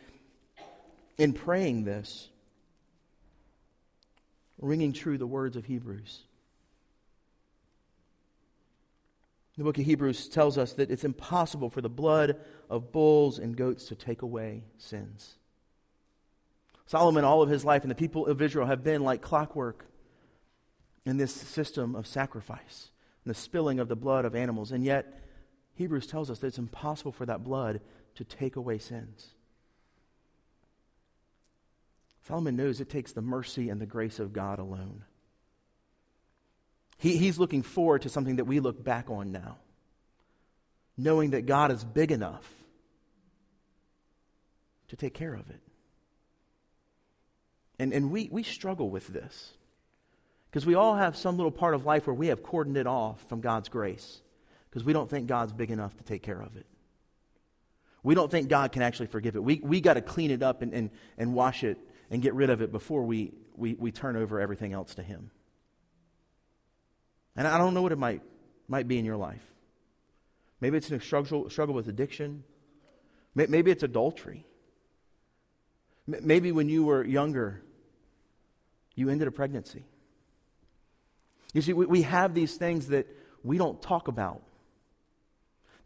in 1.16 1.32
praying 1.32 1.84
this, 1.84 2.28
ringing 4.60 4.92
true 4.92 5.16
the 5.16 5.26
words 5.26 5.56
of 5.56 5.64
Hebrews. 5.64 6.24
The 9.62 9.66
book 9.66 9.78
of 9.78 9.84
Hebrews 9.84 10.26
tells 10.26 10.58
us 10.58 10.72
that 10.72 10.90
it's 10.90 11.04
impossible 11.04 11.70
for 11.70 11.80
the 11.80 11.88
blood 11.88 12.36
of 12.68 12.90
bulls 12.90 13.38
and 13.38 13.56
goats 13.56 13.84
to 13.84 13.94
take 13.94 14.22
away 14.22 14.64
sins. 14.76 15.36
Solomon, 16.86 17.22
all 17.22 17.42
of 17.42 17.48
his 17.48 17.64
life, 17.64 17.82
and 17.82 17.90
the 17.92 17.94
people 17.94 18.26
of 18.26 18.42
Israel 18.42 18.66
have 18.66 18.82
been 18.82 19.04
like 19.04 19.22
clockwork 19.22 19.86
in 21.06 21.16
this 21.16 21.32
system 21.32 21.94
of 21.94 22.08
sacrifice 22.08 22.90
and 23.24 23.32
the 23.32 23.38
spilling 23.38 23.78
of 23.78 23.86
the 23.86 23.94
blood 23.94 24.24
of 24.24 24.34
animals. 24.34 24.72
And 24.72 24.82
yet, 24.82 25.22
Hebrews 25.74 26.08
tells 26.08 26.28
us 26.28 26.40
that 26.40 26.48
it's 26.48 26.58
impossible 26.58 27.12
for 27.12 27.26
that 27.26 27.44
blood 27.44 27.82
to 28.16 28.24
take 28.24 28.56
away 28.56 28.78
sins. 28.78 29.28
Solomon 32.26 32.56
knows 32.56 32.80
it 32.80 32.90
takes 32.90 33.12
the 33.12 33.22
mercy 33.22 33.68
and 33.68 33.80
the 33.80 33.86
grace 33.86 34.18
of 34.18 34.32
God 34.32 34.58
alone. 34.58 35.04
He, 37.02 37.16
he's 37.16 37.36
looking 37.36 37.62
forward 37.62 38.02
to 38.02 38.08
something 38.08 38.36
that 38.36 38.44
we 38.44 38.60
look 38.60 38.84
back 38.84 39.10
on 39.10 39.32
now, 39.32 39.56
knowing 40.96 41.30
that 41.30 41.46
God 41.46 41.72
is 41.72 41.82
big 41.82 42.12
enough 42.12 42.48
to 44.86 44.94
take 44.94 45.12
care 45.12 45.34
of 45.34 45.50
it. 45.50 45.60
And, 47.80 47.92
and 47.92 48.12
we, 48.12 48.28
we 48.30 48.44
struggle 48.44 48.88
with 48.88 49.08
this 49.08 49.50
because 50.48 50.64
we 50.64 50.76
all 50.76 50.94
have 50.94 51.16
some 51.16 51.36
little 51.36 51.50
part 51.50 51.74
of 51.74 51.84
life 51.84 52.06
where 52.06 52.14
we 52.14 52.28
have 52.28 52.40
cordoned 52.40 52.76
it 52.76 52.86
off 52.86 53.20
from 53.28 53.40
God's 53.40 53.68
grace 53.68 54.20
because 54.70 54.84
we 54.84 54.92
don't 54.92 55.10
think 55.10 55.26
God's 55.26 55.52
big 55.52 55.72
enough 55.72 55.96
to 55.96 56.04
take 56.04 56.22
care 56.22 56.40
of 56.40 56.56
it. 56.56 56.66
We 58.04 58.14
don't 58.14 58.30
think 58.30 58.48
God 58.48 58.70
can 58.70 58.82
actually 58.82 59.08
forgive 59.08 59.34
it. 59.34 59.42
We, 59.42 59.60
we 59.60 59.80
got 59.80 59.94
to 59.94 60.02
clean 60.02 60.30
it 60.30 60.44
up 60.44 60.62
and, 60.62 60.72
and, 60.72 60.90
and 61.18 61.34
wash 61.34 61.64
it 61.64 61.78
and 62.12 62.22
get 62.22 62.34
rid 62.34 62.48
of 62.48 62.62
it 62.62 62.70
before 62.70 63.02
we, 63.02 63.32
we, 63.56 63.74
we 63.74 63.90
turn 63.90 64.14
over 64.14 64.40
everything 64.40 64.72
else 64.72 64.94
to 64.94 65.02
Him. 65.02 65.32
And 67.36 67.46
I 67.46 67.58
don't 67.58 67.74
know 67.74 67.82
what 67.82 67.92
it 67.92 67.98
might, 67.98 68.22
might 68.68 68.88
be 68.88 68.98
in 68.98 69.04
your 69.04 69.16
life. 69.16 69.42
Maybe 70.60 70.76
it's 70.76 70.90
a 70.90 71.00
struggle, 71.00 71.50
struggle 71.50 71.74
with 71.74 71.88
addiction. 71.88 72.44
Maybe 73.34 73.70
it's 73.70 73.82
adultery. 73.82 74.46
Maybe 76.06 76.52
when 76.52 76.68
you 76.68 76.84
were 76.84 77.04
younger, 77.04 77.62
you 78.94 79.08
ended 79.08 79.28
a 79.28 79.30
pregnancy. 79.30 79.84
You 81.52 81.62
see, 81.62 81.72
we, 81.72 81.86
we 81.86 82.02
have 82.02 82.34
these 82.34 82.56
things 82.56 82.88
that 82.88 83.06
we 83.42 83.58
don't 83.58 83.80
talk 83.80 84.08
about, 84.08 84.42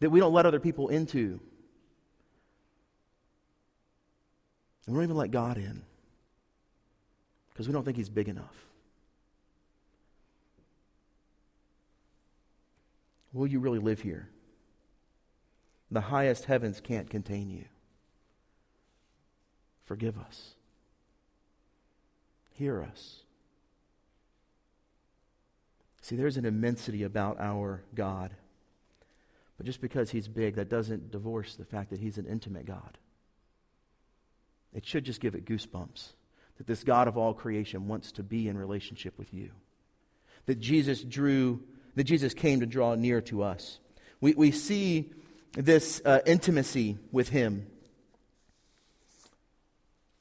that 0.01 0.11
we 0.11 0.21
don't 0.21 0.33
let 0.33 0.47
other 0.47 0.61
people 0.61 0.89
into. 0.89 1.41
And 4.87 4.95
we 4.95 5.01
don't 5.01 5.05
even 5.05 5.17
let 5.17 5.31
God 5.31 5.57
in 5.57 5.83
because 7.53 7.67
we 7.67 7.73
don't 7.73 7.85
think 7.85 7.97
He's 7.97 8.09
big 8.09 8.29
enough. 8.29 8.66
Will 13.37 13.47
you 13.47 13.61
really 13.61 13.79
live 13.79 14.01
here? 14.01 14.31
The 15.91 16.01
highest 16.01 16.47
heavens 16.47 16.81
can't 16.81 17.11
contain 17.11 17.51
you. 17.51 17.67
Forgive 19.85 20.19
us. 20.19 20.55
Hear 22.55 22.83
us. 22.83 23.21
See, 26.01 26.17
there's 26.17 26.39
an 26.39 26.47
immensity 26.47 27.03
about 27.03 27.39
our 27.39 27.83
God. 27.95 28.33
But 29.59 29.67
just 29.67 29.83
because 29.83 30.11
he's 30.11 30.29
big, 30.29 30.55
that 30.55 30.71
doesn't 30.71 31.11
divorce 31.11 31.57
the 31.57 31.65
fact 31.67 31.91
that 31.91 32.01
he's 32.01 32.17
an 32.17 32.27
intimate 32.27 32.65
God. 32.65 32.97
It 34.73 34.87
should 34.87 35.05
just 35.05 35.21
give 35.21 35.35
it 35.35 35.45
goosebumps 35.45 36.13
that 36.57 36.67
this 36.67 36.85
God 36.85 37.07
of 37.07 37.19
all 37.19 37.35
creation 37.35 37.87
wants 37.87 38.13
to 38.13 38.23
be 38.23 38.49
in 38.49 38.57
relationship 38.57 39.19
with 39.19 39.35
you. 39.35 39.51
That 40.47 40.59
Jesus 40.59 41.03
drew, 41.03 41.61
that 41.97 42.05
Jesus 42.05 42.35
came 42.35 42.61
to 42.61 42.67
draw 42.67 42.95
near 42.95 43.21
to 43.23 43.43
us. 43.43 43.81
We, 44.21 44.35
we 44.35 44.53
see 44.53 45.11
this 45.55 46.01
uh, 46.05 46.21
intimacy 46.25 46.99
with 47.11 47.31
him 47.31 47.67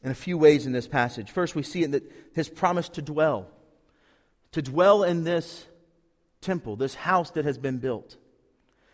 in 0.01 0.09
a 0.09 0.15
few 0.15 0.37
ways 0.37 0.65
in 0.65 0.71
this 0.71 0.87
passage. 0.87 1.29
First, 1.29 1.55
we 1.55 1.63
see 1.63 1.85
that 1.85 2.03
his 2.33 2.49
promise 2.49 2.89
to 2.89 3.01
dwell, 3.01 3.47
to 4.53 4.61
dwell 4.61 5.03
in 5.03 5.23
this 5.23 5.65
temple, 6.41 6.75
this 6.77 6.95
house 6.95 7.31
that 7.31 7.45
has 7.45 7.57
been 7.57 7.79
built. 7.79 8.15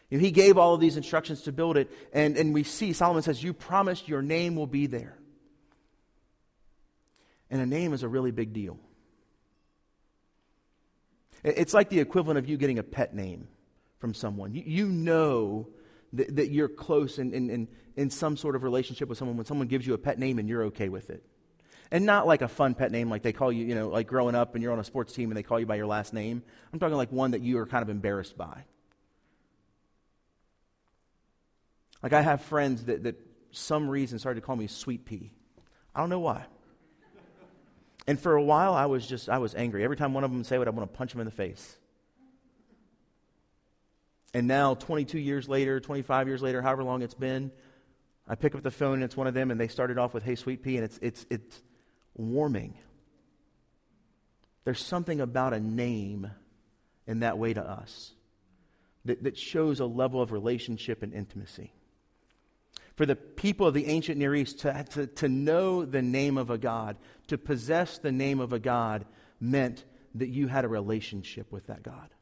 You 0.09 0.17
know, 0.17 0.23
he 0.23 0.31
gave 0.31 0.57
all 0.57 0.73
of 0.73 0.81
these 0.81 0.97
instructions 0.97 1.43
to 1.43 1.51
build 1.51 1.77
it, 1.77 1.91
and, 2.11 2.35
and 2.35 2.53
we 2.53 2.63
see 2.63 2.93
Solomon 2.93 3.23
says, 3.23 3.43
You 3.43 3.53
promised 3.53 4.07
your 4.09 4.21
name 4.21 4.55
will 4.55 4.67
be 4.67 4.87
there. 4.87 5.17
And 7.49 7.61
a 7.61 7.65
name 7.65 7.93
is 7.93 8.03
a 8.03 8.07
really 8.07 8.31
big 8.31 8.53
deal. 8.53 8.79
It's 11.43 11.73
like 11.73 11.89
the 11.89 11.99
equivalent 11.99 12.37
of 12.37 12.47
you 12.47 12.57
getting 12.57 12.79
a 12.79 12.83
pet 12.83 13.15
name 13.15 13.47
from 13.99 14.13
someone. 14.13 14.53
You, 14.53 14.63
you 14.65 14.87
know 14.87 15.67
that, 16.13 16.35
that 16.35 16.49
you're 16.49 16.69
close 16.69 17.17
and 17.17 17.33
in, 17.33 17.49
in, 17.49 17.67
in 17.95 18.09
some 18.09 18.37
sort 18.37 18.55
of 18.55 18.63
relationship 18.63 19.09
with 19.09 19.17
someone 19.17 19.37
when 19.37 19.45
someone 19.45 19.67
gives 19.67 19.87
you 19.87 19.93
a 19.93 19.97
pet 19.97 20.19
name 20.19 20.39
and 20.39 20.47
you're 20.47 20.63
okay 20.65 20.89
with 20.89 21.09
it. 21.09 21.23
And 21.91 22.05
not 22.05 22.25
like 22.25 22.41
a 22.41 22.47
fun 22.47 22.73
pet 22.73 22.91
name 22.91 23.09
like 23.09 23.21
they 23.21 23.33
call 23.33 23.51
you, 23.51 23.65
you 23.65 23.75
know, 23.75 23.89
like 23.89 24.07
growing 24.07 24.35
up 24.35 24.55
and 24.55 24.63
you're 24.63 24.71
on 24.71 24.79
a 24.79 24.83
sports 24.83 25.13
team 25.13 25.29
and 25.29 25.37
they 25.37 25.43
call 25.43 25.59
you 25.59 25.65
by 25.65 25.75
your 25.75 25.87
last 25.87 26.13
name. 26.13 26.41
I'm 26.71 26.79
talking 26.79 26.95
like 26.95 27.11
one 27.11 27.31
that 27.31 27.41
you 27.41 27.57
are 27.57 27.65
kind 27.65 27.83
of 27.83 27.89
embarrassed 27.89 28.37
by. 28.37 28.65
Like 32.01 32.13
I 32.13 32.21
have 32.21 32.41
friends 32.41 32.85
that, 32.85 33.03
that 33.03 33.15
some 33.51 33.89
reason 33.89 34.19
started 34.19 34.39
to 34.39 34.45
call 34.45 34.55
me 34.55 34.67
sweet 34.67 35.05
pea. 35.05 35.31
I 35.93 35.99
don't 35.99 36.09
know 36.09 36.19
why. 36.19 36.45
And 38.07 38.19
for 38.19 38.35
a 38.35 38.43
while, 38.43 38.73
I 38.73 38.87
was 38.87 39.05
just, 39.05 39.29
I 39.29 39.37
was 39.37 39.53
angry. 39.55 39.83
Every 39.83 39.95
time 39.95 40.13
one 40.13 40.23
of 40.23 40.31
them 40.31 40.43
say 40.43 40.59
it, 40.59 40.67
I 40.67 40.71
want 40.71 40.91
to 40.91 40.97
punch 40.97 41.11
them 41.11 41.21
in 41.21 41.25
the 41.25 41.31
face. 41.31 41.77
And 44.33 44.47
now, 44.47 44.75
22 44.75 45.19
years 45.19 45.49
later, 45.49 45.79
25 45.79 46.27
years 46.27 46.41
later, 46.41 46.61
however 46.61 46.83
long 46.83 47.01
it's 47.01 47.13
been, 47.13 47.51
I 48.27 48.35
pick 48.35 48.55
up 48.55 48.63
the 48.63 48.71
phone 48.71 48.95
and 48.95 49.03
it's 49.03 49.17
one 49.17 49.27
of 49.27 49.33
them, 49.33 49.51
and 49.51 49.59
they 49.59 49.67
started 49.67 49.97
off 49.97 50.13
with, 50.13 50.23
hey, 50.23 50.35
sweet 50.35 50.63
pea, 50.63 50.77
and 50.77 50.85
it's, 50.85 50.99
it's, 51.01 51.25
it's 51.29 51.61
warming. 52.15 52.77
There's 54.63 54.83
something 54.83 55.19
about 55.19 55.53
a 55.53 55.59
name 55.59 56.31
in 57.07 57.19
that 57.19 57.37
way 57.37 57.53
to 57.53 57.61
us 57.61 58.13
that, 59.05 59.23
that 59.23 59.37
shows 59.37 59.79
a 59.79 59.85
level 59.85 60.21
of 60.21 60.31
relationship 60.31 61.03
and 61.03 61.13
intimacy. 61.13 61.73
For 63.01 63.07
the 63.07 63.15
people 63.15 63.65
of 63.65 63.73
the 63.73 63.87
ancient 63.87 64.19
Near 64.19 64.35
East 64.35 64.59
to, 64.59 64.85
to, 64.91 65.07
to 65.07 65.27
know 65.27 65.85
the 65.85 66.03
name 66.03 66.37
of 66.37 66.51
a 66.51 66.57
God, 66.59 66.97
to 67.29 67.37
possess 67.39 67.97
the 67.97 68.11
name 68.11 68.39
of 68.39 68.53
a 68.53 68.59
God, 68.59 69.05
meant 69.39 69.85
that 70.13 70.29
you 70.29 70.45
had 70.45 70.65
a 70.65 70.67
relationship 70.67 71.51
with 71.51 71.65
that 71.65 71.81
God. 71.81 72.13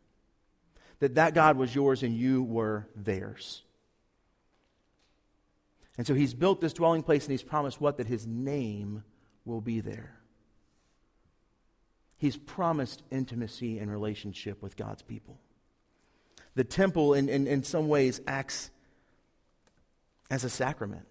That 1.00 1.15
that 1.15 1.33
God 1.33 1.57
was 1.57 1.75
yours 1.75 2.01
and 2.01 2.15
you 2.15 2.43
were 2.43 2.88
theirs. 2.95 3.62
And 5.98 6.07
so 6.07 6.13
he's 6.13 6.33
built 6.33 6.62
this 6.62 6.71
dwelling 6.71 7.03
place 7.03 7.25
and 7.25 7.31
he's 7.31 7.43
promised 7.43 7.81
what? 7.81 7.98
That 7.98 8.07
his 8.07 8.25
name 8.25 9.03
will 9.43 9.59
be 9.59 9.81
there. 9.81 10.17
He's 12.15 12.38
promised 12.38 13.03
intimacy 13.12 13.79
and 13.79 13.91
relationship 13.91 14.62
with 14.62 14.77
God's 14.77 15.01
people. 15.01 15.41
The 16.55 16.63
temple, 16.63 17.15
in, 17.15 17.27
in, 17.27 17.48
in 17.48 17.63
some 17.63 17.89
ways, 17.89 18.21
acts 18.25 18.71
as 20.29 20.43
a 20.43 20.50
sacrament, 20.50 21.05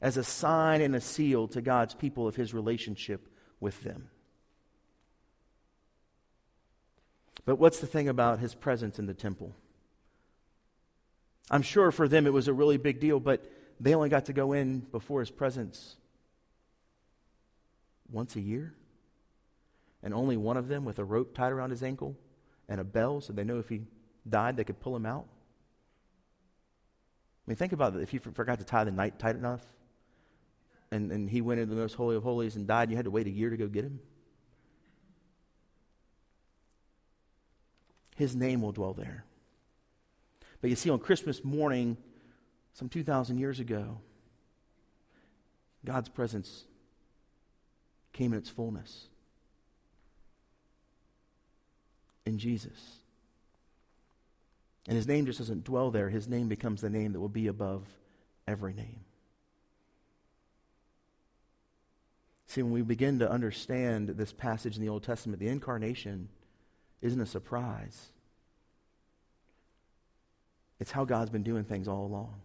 as 0.00 0.16
a 0.16 0.24
sign 0.24 0.80
and 0.80 0.94
a 0.94 1.00
seal 1.00 1.48
to 1.48 1.60
God's 1.60 1.94
people 1.94 2.26
of 2.26 2.36
his 2.36 2.52
relationship 2.52 3.28
with 3.60 3.82
them. 3.82 4.10
But 7.44 7.56
what's 7.56 7.80
the 7.80 7.86
thing 7.86 8.08
about 8.08 8.40
his 8.40 8.54
presence 8.54 8.98
in 8.98 9.06
the 9.06 9.14
temple? 9.14 9.54
I'm 11.50 11.62
sure 11.62 11.90
for 11.90 12.06
them 12.06 12.26
it 12.26 12.32
was 12.32 12.48
a 12.48 12.52
really 12.52 12.76
big 12.76 13.00
deal, 13.00 13.20
but 13.20 13.50
they 13.80 13.94
only 13.94 14.08
got 14.08 14.26
to 14.26 14.32
go 14.32 14.52
in 14.52 14.80
before 14.80 15.20
his 15.20 15.30
presence 15.30 15.96
once 18.10 18.36
a 18.36 18.40
year. 18.40 18.74
And 20.02 20.12
only 20.12 20.36
one 20.36 20.56
of 20.56 20.68
them 20.68 20.84
with 20.84 20.98
a 20.98 21.04
rope 21.04 21.34
tied 21.34 21.52
around 21.52 21.70
his 21.70 21.82
ankle 21.82 22.16
and 22.68 22.80
a 22.80 22.84
bell 22.84 23.20
so 23.20 23.32
they 23.32 23.44
know 23.44 23.58
if 23.58 23.68
he 23.68 23.82
died, 24.28 24.56
they 24.56 24.64
could 24.64 24.80
pull 24.80 24.94
him 24.94 25.06
out. 25.06 25.26
I 27.48 27.50
mean, 27.50 27.56
think 27.56 27.72
about 27.72 27.96
it. 27.96 28.02
If 28.02 28.12
you 28.12 28.20
forgot 28.20 28.58
to 28.58 28.64
tie 28.66 28.84
the 28.84 28.90
night 28.90 29.18
tight 29.18 29.34
enough 29.34 29.62
and, 30.90 31.10
and 31.10 31.30
he 31.30 31.40
went 31.40 31.60
into 31.60 31.74
the 31.74 31.80
most 31.80 31.94
holy 31.94 32.14
of 32.14 32.22
holies 32.22 32.56
and 32.56 32.66
died, 32.66 32.90
you 32.90 32.96
had 32.96 33.06
to 33.06 33.10
wait 33.10 33.26
a 33.26 33.30
year 33.30 33.48
to 33.48 33.56
go 33.56 33.66
get 33.66 33.84
him. 33.84 34.00
His 38.16 38.36
name 38.36 38.60
will 38.60 38.72
dwell 38.72 38.92
there. 38.92 39.24
But 40.60 40.68
you 40.68 40.76
see, 40.76 40.90
on 40.90 40.98
Christmas 40.98 41.42
morning, 41.42 41.96
some 42.74 42.90
2,000 42.90 43.38
years 43.38 43.60
ago, 43.60 43.98
God's 45.86 46.10
presence 46.10 46.64
came 48.12 48.34
in 48.34 48.40
its 48.40 48.50
fullness 48.50 49.06
in 52.26 52.38
Jesus. 52.38 52.98
And 54.88 54.96
his 54.96 55.06
name 55.06 55.26
just 55.26 55.38
doesn't 55.38 55.64
dwell 55.64 55.90
there, 55.90 56.08
his 56.08 56.26
name 56.26 56.48
becomes 56.48 56.80
the 56.80 56.88
name 56.88 57.12
that 57.12 57.20
will 57.20 57.28
be 57.28 57.46
above 57.46 57.84
every 58.46 58.72
name. 58.72 59.00
See, 62.46 62.62
when 62.62 62.72
we 62.72 62.80
begin 62.80 63.18
to 63.18 63.30
understand 63.30 64.08
this 64.08 64.32
passage 64.32 64.76
in 64.76 64.82
the 64.82 64.88
Old 64.88 65.02
Testament, 65.02 65.40
the 65.40 65.48
incarnation 65.48 66.30
isn't 67.02 67.20
a 67.20 67.26
surprise. 67.26 68.08
It's 70.80 70.90
how 70.90 71.04
God's 71.04 71.30
been 71.30 71.42
doing 71.42 71.64
things 71.64 71.86
all 71.86 72.06
along. 72.06 72.40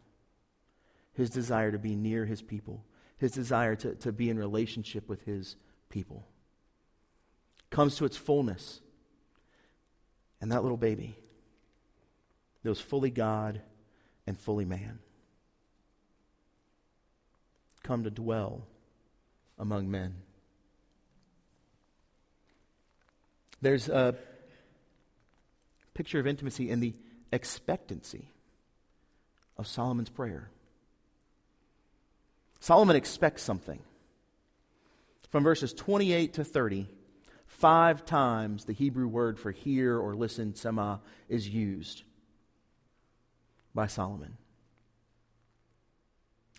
His 1.13 1.29
desire 1.29 1.71
to 1.71 1.79
be 1.79 1.95
near 1.95 2.25
his 2.25 2.41
people, 2.41 2.83
his 3.15 3.31
desire 3.31 3.77
to, 3.77 3.95
to 3.95 4.11
be 4.11 4.29
in 4.29 4.37
relationship 4.37 5.07
with 5.07 5.23
his 5.23 5.55
people 5.87 6.27
comes 7.69 7.95
to 7.95 8.05
its 8.05 8.17
fullness. 8.17 8.81
And 10.41 10.51
that 10.51 10.63
little 10.63 10.77
baby 10.77 11.15
that 12.63 12.69
was 12.69 12.79
fully 12.79 13.09
God 13.09 13.61
and 14.25 14.39
fully 14.39 14.65
man 14.65 14.99
come 17.83 18.05
to 18.05 18.09
dwell 18.09 18.65
among 19.59 19.91
men. 19.91 20.15
There's 23.61 23.87
a 23.87 24.15
picture 25.93 26.19
of 26.19 26.25
intimacy 26.25 26.69
in 26.69 26.79
the 26.79 26.93
expectancy 27.31 28.29
of 29.57 29.67
Solomon's 29.67 30.09
prayer. 30.09 30.49
Solomon 32.59 32.95
expects 32.95 33.43
something. 33.43 33.79
From 35.29 35.43
verses 35.43 35.73
28 35.73 36.33
to 36.33 36.43
30, 36.43 36.87
five 37.45 38.05
times 38.05 38.65
the 38.65 38.73
Hebrew 38.73 39.07
word 39.07 39.37
for 39.39 39.51
hear 39.51 39.97
or 39.97 40.15
listen, 40.15 40.55
sema, 40.55 41.01
is 41.27 41.47
used 41.47 42.03
by 43.73 43.87
Solomon. 43.87 44.37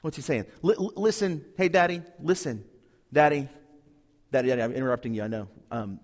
What's 0.03 0.16
he 0.16 0.22
saying? 0.22 0.46
L- 0.62 0.92
listen, 0.96 1.44
hey, 1.57 1.68
daddy, 1.68 2.03
listen. 2.20 2.64
Daddy, 3.12 3.48
daddy, 4.31 4.48
daddy, 4.48 4.62
I'm 4.62 4.72
interrupting 4.72 5.14
you, 5.14 5.22
I 5.22 5.29
know. 5.29 5.48
Um, 5.70 6.00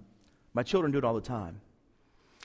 my 0.54 0.62
children 0.62 0.92
do 0.92 0.98
it 0.98 1.04
all 1.04 1.14
the 1.14 1.20
time. 1.20 1.60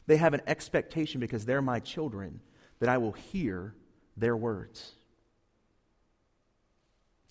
They 0.08 0.17
have 0.17 0.34
an 0.34 0.41
expectation 0.47 1.19
because 1.19 1.45
they're 1.45 1.62
my 1.62 1.80
children 1.80 2.41
that 2.80 2.89
I 2.89 2.97
will 2.97 3.13
hear 3.13 3.73
their 4.17 4.36
words. 4.36 4.91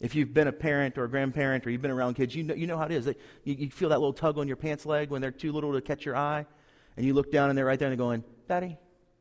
If 0.00 0.14
you've 0.14 0.34
been 0.34 0.48
a 0.48 0.52
parent 0.52 0.98
or 0.98 1.04
a 1.04 1.08
grandparent 1.08 1.66
or 1.66 1.70
you've 1.70 1.82
been 1.82 1.90
around 1.90 2.14
kids, 2.14 2.34
you 2.34 2.42
know, 2.42 2.54
you 2.54 2.66
know 2.66 2.76
how 2.76 2.84
it 2.84 2.92
is. 2.92 3.06
You, 3.06 3.54
you 3.54 3.70
feel 3.70 3.90
that 3.90 3.98
little 3.98 4.12
tug 4.12 4.38
on 4.38 4.46
your 4.46 4.56
pants 4.56 4.84
leg 4.84 5.10
when 5.10 5.22
they're 5.22 5.30
too 5.30 5.52
little 5.52 5.72
to 5.72 5.80
catch 5.80 6.04
your 6.04 6.16
eye, 6.16 6.46
and 6.96 7.06
you 7.06 7.14
look 7.14 7.30
down 7.30 7.48
and 7.48 7.56
they're 7.56 7.64
right 7.64 7.78
there 7.78 7.88
and 7.88 7.98
they're 7.98 8.04
going, 8.04 8.24
Daddy, 8.48 8.76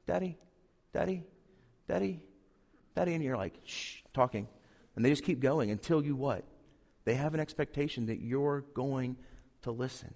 Daddy, 0.08 0.38
Daddy, 0.94 1.24
Daddy, 1.88 2.22
Daddy, 2.96 3.14
and 3.14 3.24
you're 3.24 3.38
like, 3.38 3.54
shh, 3.66 3.98
talking. 4.14 4.48
And 4.96 5.04
they 5.04 5.10
just 5.10 5.24
keep 5.24 5.40
going 5.40 5.72
until 5.72 6.04
you 6.04 6.16
what? 6.16 6.44
They 7.06 7.16
have 7.16 7.34
an 7.34 7.40
expectation 7.40 8.06
that 8.08 8.20
you're 8.20 8.62
going 8.74 9.18
to 9.64 9.72
listen. 9.72 10.14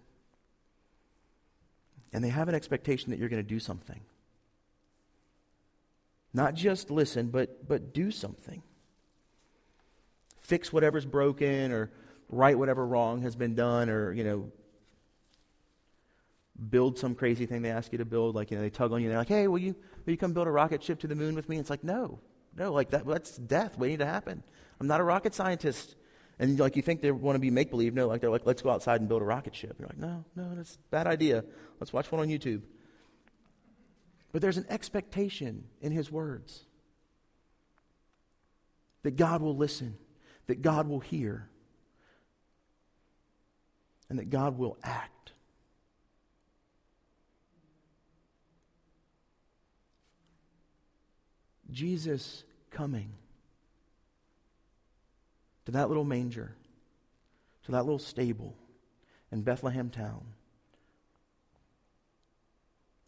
And 2.14 2.24
they 2.24 2.30
have 2.30 2.48
an 2.48 2.56
expectation 2.56 3.12
that 3.12 3.20
you're 3.20 3.30
going 3.30 3.44
to 3.44 3.48
do 3.48 3.60
something. 3.60 4.02
Not 6.34 6.54
just 6.54 6.90
listen, 6.90 7.28
but, 7.28 7.68
but 7.68 7.94
do 7.94 8.12
something. 8.12 8.62
Fix 10.40 10.72
whatever's 10.72 11.06
broken 11.06 11.72
or 11.72 11.92
right 12.30 12.58
whatever 12.58 12.86
wrong 12.86 13.22
has 13.24 13.36
been 13.36 13.56
done 13.56 13.90
or, 13.90 14.14
you 14.14 14.24
know, 14.24 14.52
build 16.70 16.98
some 16.98 17.16
crazy 17.16 17.46
thing 17.46 17.62
they 17.62 17.70
ask 17.70 17.92
you 17.92 17.98
to 18.00 18.06
build. 18.06 18.36
Like, 18.36 18.52
you 18.52 18.58
know, 18.58 18.64
they 18.64 18.70
tug 18.70 18.92
on 18.92 19.02
you. 19.02 19.10
They're 19.10 19.18
like, 19.18 19.28
hey, 19.28 19.48
will 19.48 19.60
you, 19.60 19.76
will 20.06 20.12
you 20.12 20.18
come 20.18 20.34
build 20.34 20.48
a 20.48 20.52
rocket 20.52 20.84
ship 20.84 21.00
to 21.02 21.08
the 21.08 21.16
moon 21.16 21.36
with 21.36 21.48
me? 21.50 21.58
And 21.58 21.62
it's 21.62 21.70
like, 21.70 21.84
no, 21.84 22.20
no, 22.58 22.74
like 22.74 22.90
that, 22.90 23.06
that's 23.06 23.38
death 23.38 23.78
waiting 23.78 24.00
to 24.00 24.06
happen. 24.06 24.44
I'm 24.80 24.88
not 24.88 25.00
a 25.00 25.04
rocket 25.04 25.34
scientist. 25.34 25.96
And 26.40 26.60
like 26.60 26.76
you 26.76 26.82
think 26.82 27.02
they 27.02 27.12
want 27.12 27.36
to 27.36 27.40
be 27.40 27.52
make 27.52 27.70
believe. 27.70 27.94
No, 27.94 28.08
like 28.08 28.22
they're 28.22 28.30
like, 28.30 28.46
let's 28.46 28.62
go 28.62 28.70
outside 28.70 29.02
and 29.02 29.10
build 29.10 29.22
a 29.22 29.26
rocket 29.26 29.56
ship. 29.56 29.76
You're 29.80 29.88
like, 29.88 29.98
no, 29.98 30.24
no, 30.36 30.56
that's 30.56 30.76
a 30.76 30.90
bad 30.90 31.08
idea. 31.08 31.44
Let's 31.80 31.94
watch 31.94 32.12
one 32.12 32.22
on 32.22 32.28
YouTube. 32.28 32.62
But 34.32 34.42
there's 34.42 34.58
an 34.58 34.66
expectation 34.70 35.64
in 35.82 35.92
his 35.92 36.12
words 36.12 36.66
that 39.04 39.16
God 39.16 39.42
will 39.42 39.56
listen, 39.56 39.98
that 40.48 40.62
God 40.62 40.88
will 40.88 41.00
hear, 41.00 41.50
and 44.10 44.20
that 44.20 44.30
God 44.30 44.58
will 44.58 44.78
act. 44.84 45.17
Jesus 51.72 52.44
coming 52.72 53.10
to 55.66 55.72
that 55.72 55.90
little 55.90 56.06
manger, 56.06 56.56
to 57.66 57.72
that 57.72 57.84
little 57.84 58.00
stable 58.00 58.56
in 59.32 59.42
Bethlehem 59.42 59.90
town, 59.90 60.22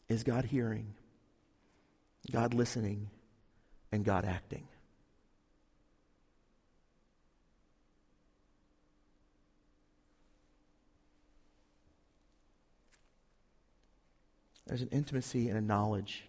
is 0.10 0.24
God 0.24 0.46
hearing, 0.46 0.94
God 2.32 2.54
listening, 2.54 3.10
and 3.92 4.04
God 4.04 4.26
acting. 4.26 4.68
There's 14.68 14.82
an 14.82 14.90
intimacy 14.92 15.50
and 15.50 15.58
a 15.58 15.62
knowledge, 15.62 16.26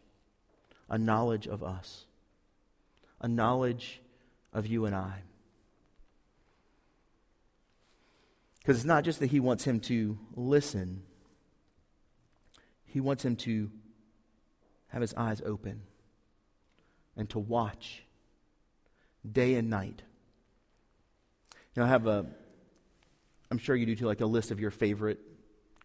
a 0.89 0.97
knowledge 0.97 1.47
of 1.47 1.63
us 1.63 2.07
a 3.21 3.29
knowledge 3.29 4.01
of 4.53 4.67
you 4.67 4.87
and 4.87 4.95
I. 4.95 5.23
Because 8.61 8.77
it's 8.77 8.85
not 8.85 9.05
just 9.05 9.21
that 9.21 9.29
he 9.29 9.41
wants 9.41 9.65
him 9.65 9.81
to 9.81 10.19
listen, 10.35 11.03
he 12.85 13.01
wants 13.01 13.25
him 13.25 13.37
to 13.37 13.71
have 14.89 15.01
his 15.01 15.15
eyes 15.15 15.41
open 15.45 15.83
and 17.17 17.29
to 17.31 17.39
watch 17.39 18.03
day 19.31 19.55
and 19.55 19.71
night. 19.71 20.03
You 21.75 21.83
know, 21.83 21.87
I 21.87 21.89
have 21.89 22.07
a, 22.07 22.27
I'm 23.51 23.59
sure 23.59 23.77
you 23.77 23.87
do 23.87 23.97
too, 23.97 24.07
like 24.07 24.21
a 24.21 24.27
list 24.27 24.51
of 24.51 24.61
your 24.61 24.71
favorite 24.71 25.21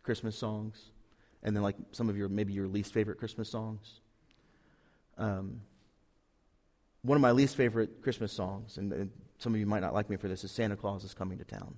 Christmas 0.03 0.37
songs, 0.37 0.79
and 1.43 1.55
then 1.55 1.63
like 1.63 1.75
some 1.91 2.09
of 2.09 2.17
your, 2.17 2.27
maybe 2.27 2.53
your 2.53 2.67
least 2.67 2.93
favorite 2.93 3.17
Christmas 3.17 3.49
songs. 3.49 3.99
Um, 5.17 5.61
one 7.05 7.15
of 7.15 7.21
my 7.21 7.31
least 7.31 7.55
favorite 7.55 8.01
Christmas 8.01 8.33
songs, 8.33 8.77
and, 8.77 9.11
some 9.37 9.53
of 9.53 9.59
you 9.59 9.65
might 9.65 9.81
not 9.81 9.93
like 9.93 10.09
me 10.09 10.15
for 10.15 10.29
this, 10.29 10.45
is 10.45 10.51
Santa 10.51 10.77
Claus 10.77 11.03
is 11.03 11.13
Coming 11.13 11.37
to 11.37 11.43
Town. 11.43 11.75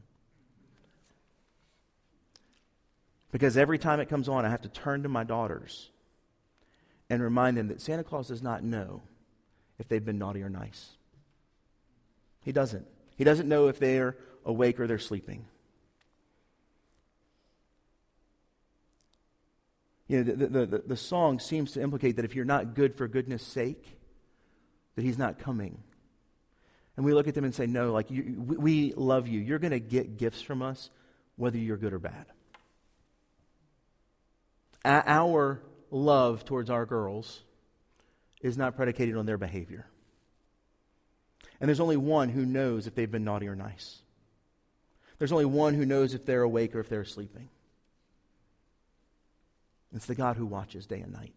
Because 3.31 3.57
every 3.57 3.79
time 3.79 3.99
it 3.99 4.09
comes 4.09 4.29
on, 4.29 4.45
I 4.45 4.49
have 4.49 4.61
to 4.61 4.69
turn 4.69 5.03
to 5.03 5.09
my 5.09 5.23
daughters 5.23 5.89
and 7.09 7.21
remind 7.21 7.57
them 7.57 7.67
that 7.69 7.81
Santa 7.81 8.03
Claus 8.03 8.27
does 8.27 8.43
not 8.43 8.63
know 8.63 9.01
if 9.79 9.87
they've 9.87 10.05
been 10.05 10.19
naughty 10.19 10.43
or 10.43 10.49
nice. 10.49 10.91
He 12.43 12.51
doesn't. 12.51 12.85
He 13.17 13.23
doesn't 13.23 13.49
know 13.49 13.67
if 13.67 13.79
they're 13.79 14.15
awake 14.45 14.79
or 14.79 14.87
they're 14.87 14.99
sleeping. 14.99 15.45
You 20.07 20.23
know, 20.23 20.35
the, 20.35 20.47
the, 20.47 20.65
the, 20.65 20.83
the, 20.87 20.95
song 20.95 21.39
seems 21.39 21.73
to 21.73 21.81
implicate 21.81 22.15
that 22.15 22.23
if 22.23 22.33
you're 22.33 22.45
not 22.45 22.75
good 22.75 22.95
for 22.95 23.09
goodness 23.09 23.43
sake, 23.43 23.96
that 24.97 25.05
he's 25.05 25.19
not 25.19 25.38
coming. 25.38 25.77
And 26.95 27.05
we 27.05 27.13
look 27.13 27.27
at 27.27 27.36
them 27.36 27.43
and 27.43 27.53
say, 27.53 27.67
no, 27.67 27.91
like, 27.91 28.10
you, 28.10 28.36
we, 28.36 28.57
we 28.57 28.93
love 28.95 29.27
you. 29.27 29.39
You're 29.39 29.60
going 29.60 29.71
to 29.71 29.79
get 29.79 30.17
gifts 30.17 30.41
from 30.41 30.63
us, 30.63 30.89
whether 31.36 31.60
you're 31.60 31.77
good 31.77 31.93
or 31.93 31.99
bad. 31.99 32.25
Our 34.83 35.62
love 35.91 36.45
towards 36.45 36.71
our 36.71 36.88
girls 36.88 37.43
is 38.41 38.57
not 38.57 38.75
predicated 38.75 39.15
on 39.15 39.27
their 39.27 39.38
behavior. 39.38 39.86
And 41.62 41.67
there's 41.67 41.79
only 41.79 41.97
one 41.97 42.29
who 42.29 42.43
knows 42.43 42.88
if 42.88 42.95
they've 42.95 43.12
been 43.12 43.23
naughty 43.23 43.47
or 43.47 43.55
nice. 43.55 43.99
There's 45.19 45.31
only 45.31 45.45
one 45.45 45.75
who 45.75 45.86
knows 45.86 46.15
if 46.15 46.25
they're 46.25 46.41
awake 46.41 46.73
or 46.73 46.79
if 46.79 46.89
they're 46.89 47.05
sleeping. 47.05 47.49
It's 49.95 50.07
the 50.07 50.15
God 50.15 50.38
who 50.38 50.47
watches 50.47 50.88
day 50.88 51.01
and 51.01 51.13
night. 51.13 51.33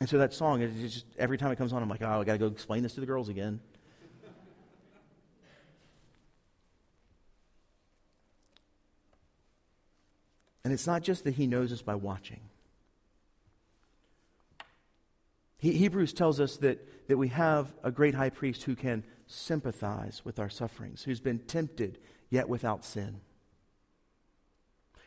And 0.00 0.08
so 0.08 0.18
that 0.18 0.32
song, 0.32 0.62
it 0.62 0.70
just 0.80 1.06
every 1.18 1.38
time 1.38 1.50
it 1.50 1.56
comes 1.56 1.72
on, 1.72 1.82
I'm 1.82 1.88
like, 1.88 2.02
oh, 2.02 2.20
I 2.20 2.24
got 2.24 2.32
to 2.32 2.38
go 2.38 2.46
explain 2.46 2.82
this 2.82 2.94
to 2.94 3.00
the 3.00 3.06
girls 3.06 3.28
again. 3.28 3.60
and 10.64 10.72
it's 10.72 10.86
not 10.86 11.02
just 11.02 11.24
that 11.24 11.34
he 11.34 11.46
knows 11.46 11.72
us 11.72 11.82
by 11.82 11.94
watching. 11.94 12.40
He, 15.56 15.72
Hebrews 15.72 16.12
tells 16.12 16.40
us 16.40 16.58
that, 16.58 17.08
that 17.08 17.16
we 17.16 17.28
have 17.28 17.72
a 17.82 17.90
great 17.90 18.14
high 18.14 18.30
priest 18.30 18.64
who 18.64 18.76
can 18.76 19.02
sympathize 19.26 20.22
with 20.24 20.38
our 20.38 20.48
sufferings, 20.48 21.02
who's 21.02 21.20
been 21.20 21.40
tempted 21.40 21.98
yet 22.30 22.48
without 22.48 22.84
sin. 22.84 23.20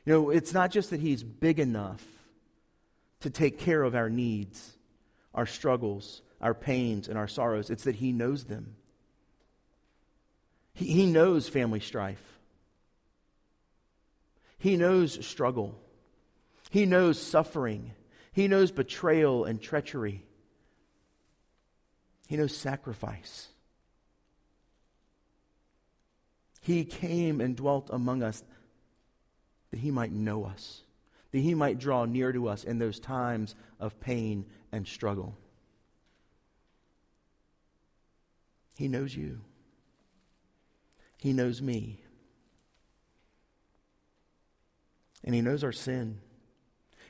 You 0.05 0.13
know, 0.13 0.29
it's 0.31 0.53
not 0.53 0.71
just 0.71 0.89
that 0.89 0.99
he's 0.99 1.23
big 1.23 1.59
enough 1.59 2.03
to 3.21 3.29
take 3.29 3.59
care 3.59 3.83
of 3.83 3.95
our 3.95 4.09
needs, 4.09 4.77
our 5.33 5.45
struggles, 5.45 6.21
our 6.39 6.53
pains, 6.53 7.07
and 7.07 7.17
our 7.17 7.27
sorrows, 7.27 7.69
it's 7.69 7.83
that 7.83 7.95
he 7.95 8.11
knows 8.11 8.45
them. 8.45 8.75
He, 10.73 10.85
he 10.85 11.05
knows 11.05 11.49
family 11.49 11.79
strife. 11.79 12.39
He 14.57 14.77
knows 14.77 15.25
struggle. 15.25 15.79
He 16.69 16.85
knows 16.85 17.19
suffering. 17.21 17.93
He 18.31 18.47
knows 18.47 18.71
betrayal 18.71 19.45
and 19.45 19.61
treachery. 19.61 20.23
He 22.27 22.37
knows 22.37 22.55
sacrifice. 22.55 23.49
He 26.61 26.85
came 26.85 27.41
and 27.41 27.55
dwelt 27.55 27.89
among 27.91 28.21
us 28.21 28.43
that 29.71 29.79
he 29.79 29.89
might 29.91 30.11
know 30.11 30.45
us, 30.45 30.83
that 31.31 31.39
he 31.39 31.53
might 31.53 31.79
draw 31.79 32.05
near 32.05 32.31
to 32.31 32.47
us 32.47 32.63
in 32.63 32.79
those 32.79 32.99
times 32.99 33.55
of 33.79 33.99
pain 33.99 34.45
and 34.71 34.87
struggle. 34.87 35.37
He 38.75 38.87
knows 38.87 39.15
you. 39.15 39.41
He 41.17 41.33
knows 41.33 41.61
me. 41.61 42.01
And 45.23 45.35
he 45.35 45.41
knows 45.41 45.63
our 45.63 45.71
sin. 45.71 46.19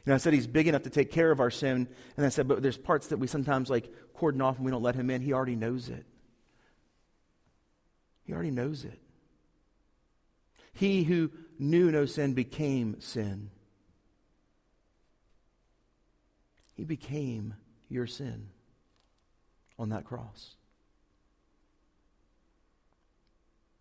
You 0.05 0.10
know, 0.10 0.15
I 0.15 0.17
said 0.17 0.34
he's 0.34 0.47
big 0.47 0.67
enough 0.67 0.84
to 0.84 0.89
take 0.89 1.12
care 1.12 1.31
of 1.31 1.39
our 1.39 1.51
sin, 1.51 1.88
and 2.17 2.25
I 2.25 2.29
said, 2.29 2.47
but 2.47 2.62
there's 2.62 2.77
parts 2.77 3.07
that 3.07 3.17
we 3.17 3.27
sometimes 3.27 3.69
like 3.69 3.91
cordon 4.13 4.41
off 4.41 4.57
and 4.57 4.65
we 4.65 4.71
don't 4.71 4.81
let 4.81 4.95
him 4.95 5.10
in. 5.10 5.21
He 5.21 5.31
already 5.31 5.55
knows 5.55 5.89
it. 5.89 6.05
He 8.23 8.34
already 8.34 8.51
knows 8.51 8.84
it. 8.84 8.99
He 10.73 11.03
who 11.03 11.31
knew 11.60 11.91
no 11.91 12.05
sin 12.05 12.34
became 12.34 12.99
sin. 12.99 13.51
He 16.81 16.85
became 16.85 17.53
your 17.89 18.07
sin 18.07 18.47
on 19.77 19.89
that 19.89 20.03
cross. 20.03 20.55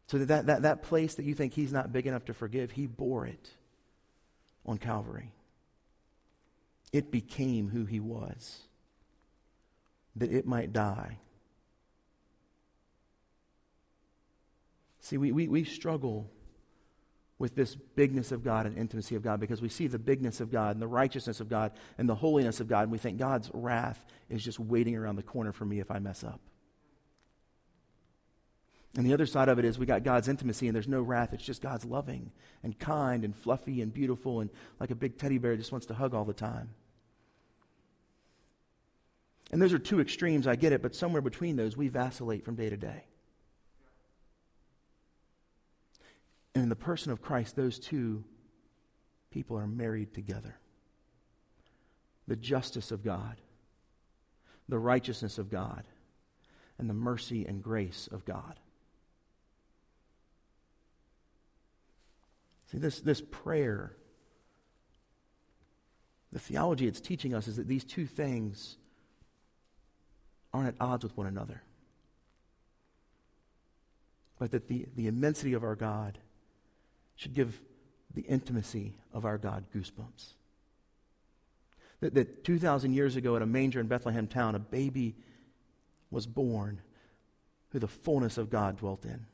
So 0.09 0.19
that, 0.19 0.45
that, 0.45 0.61
that 0.61 0.83
place 0.83 1.15
that 1.15 1.25
you 1.25 1.33
think 1.35 1.55
he's 1.55 1.73
not 1.73 1.95
big 1.95 2.07
enough 2.07 2.27
to 2.27 2.35
forgive, 2.35 2.73
he 2.73 2.87
bore 2.87 3.25
it 3.25 3.49
on 4.67 4.77
Calvary. 4.77 5.33
It 6.93 7.11
became 7.11 7.71
who 7.71 7.87
he 7.87 8.01
was, 8.01 8.59
that 10.17 10.31
it 10.31 10.47
might 10.47 10.75
die. 10.75 11.17
See, 15.01 15.17
we, 15.17 15.33
we, 15.33 15.49
we 15.49 15.65
struggle 15.65 16.31
with 17.41 17.55
this 17.55 17.75
bigness 17.75 18.33
of 18.33 18.45
God 18.45 18.67
and 18.67 18.77
intimacy 18.77 19.15
of 19.17 19.23
God 19.23 19.41
because 19.41 19.63
we 19.63 19.71
see 19.71 19.87
the 19.87 19.99
bigness 19.99 20.41
of 20.41 20.53
God 20.53 20.77
and 20.77 20.83
the 20.83 20.87
righteousness 20.87 21.41
of 21.41 21.49
God 21.49 21.73
and 21.97 22.07
the 22.07 22.15
holiness 22.15 22.61
of 22.61 22.69
God, 22.69 22.83
and 22.83 22.93
we 22.93 22.99
think 22.99 23.19
God's 23.19 23.51
wrath 23.55 24.05
is 24.29 24.45
just 24.45 24.61
waiting 24.61 24.95
around 24.95 25.17
the 25.17 25.23
corner 25.23 25.51
for 25.51 25.65
me 25.65 25.81
if 25.81 25.91
I 25.91 25.99
mess 25.99 26.23
up. 26.23 26.39
And 28.95 29.07
the 29.07 29.15
other 29.15 29.25
side 29.25 29.49
of 29.49 29.59
it 29.59 29.65
is 29.65 29.79
we 29.79 29.87
got 29.87 30.05
God's 30.05 30.29
intimacy 30.29 30.69
and 30.69 30.75
there's 30.75 30.87
no 30.87 31.01
wrath. 31.01 31.33
It's 31.33 31.43
just 31.43 31.63
God's 31.63 31.87
loving 31.87 32.31
and 32.63 32.79
kind 32.79 33.25
and 33.25 33.35
fluffy 33.35 33.81
and 33.81 33.93
beautiful 33.93 34.41
and 34.41 34.51
like 34.79 34.91
a 34.91 34.95
big 34.95 35.17
teddy 35.17 35.39
bear 35.39 35.57
just 35.57 35.73
wants 35.73 35.87
to 35.87 35.95
hug 35.95 36.13
all 36.13 36.27
the 36.27 36.35
time. 36.35 36.75
And 39.51 39.63
those 39.63 39.73
are 39.73 39.79
two 39.79 40.01
extremes, 40.01 40.47
I 40.47 40.57
get 40.57 40.73
it, 40.73 40.83
but 40.83 40.95
somewhere 40.95 41.23
between 41.23 41.57
those, 41.57 41.75
we 41.77 41.89
vacillate 41.89 42.45
from 42.45 42.55
day 42.55 42.69
to 42.69 42.77
day. 42.77 43.05
And 46.55 46.65
in 46.65 46.69
the 46.69 46.77
person 46.77 47.13
of 47.13 47.23
Christ, 47.23 47.57
those 47.57 47.79
two 47.79 48.25
people 49.31 49.57
are 49.57 49.67
married 49.67 50.13
together. 50.13 50.57
The 52.27 52.37
justice 52.37 52.91
of 52.91 53.05
God, 53.05 53.41
the 54.69 54.79
righteousness 54.79 55.39
of 55.39 55.51
God, 55.51 55.85
and 56.79 56.89
the 56.89 56.95
mercy 56.95 57.45
and 57.47 57.63
grace 57.63 58.09
of 58.11 58.25
God. 58.25 58.59
See, 62.71 62.79
this, 62.79 63.01
this 63.01 63.21
prayer, 63.21 63.97
the 66.33 66.39
theology 66.39 66.87
it's 66.87 67.01
teaching 67.01 67.35
us 67.35 67.49
is 67.49 67.57
that 67.57 67.67
these 67.67 67.85
two 67.85 68.07
things 68.07 68.77
aren't 70.53 70.69
at 70.69 70.75
odds 70.81 71.03
with 71.03 71.17
one 71.17 71.27
another. 71.27 71.63
But 74.39 74.53
that 74.53 74.69
the, 74.69 74.87
the 74.97 75.07
immensity 75.07 75.53
of 75.53 75.65
our 75.65 75.77
God 75.77 76.19
should 77.21 77.35
give 77.35 77.61
the 78.15 78.23
intimacy 78.23 78.95
of 79.13 79.25
our 79.25 79.39
God 79.39 79.65
goosebumps. 79.75 80.33
That, 82.01 82.15
that 82.15 82.45
2,000 82.45 82.95
years 82.95 83.17
ago 83.17 83.37
at 83.37 83.43
a 83.43 83.47
manger 83.47 83.79
in 83.79 83.87
Bethlehem 83.87 84.27
town, 84.27 84.55
a 84.55 84.59
baby 84.59 85.15
was 86.11 86.27
born 86.27 86.81
who 87.69 87.79
the 87.79 87.89
fullness 87.89 88.39
of 88.39 88.51
God 88.51 88.79
dwelt 88.79 89.05
in. 89.05 89.27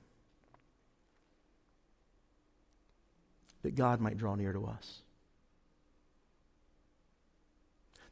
that 3.66 3.75
God 3.75 4.01
might 4.01 4.16
draw 4.16 4.37
near 4.37 4.53
to 4.53 4.64
us. 4.64 5.03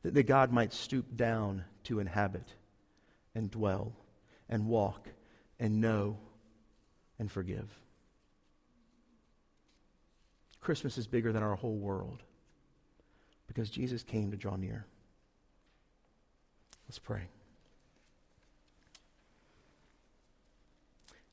That, 0.03 0.13
that 0.15 0.25
God 0.25 0.51
might 0.51 0.73
stoop 0.73 1.17
down 1.17 1.65
to 1.85 2.01
inhabit 2.01 2.55
and 3.37 3.49
dwell 3.53 3.93
and 4.49 4.67
walk 4.67 5.07
and 5.61 5.81
know 5.81 6.19
and 7.21 7.31
forgive. 7.31 7.69
Christmas 10.65 10.97
is 10.97 11.07
bigger 11.07 11.31
than 11.31 11.43
our 11.43 11.55
whole 11.55 11.77
world 11.77 12.23
because 13.47 13.69
Jesus 13.69 14.03
came 14.03 14.31
to 14.31 14.37
draw 14.37 14.57
near. 14.57 14.87
Let's 16.89 16.99
pray. 16.99 17.29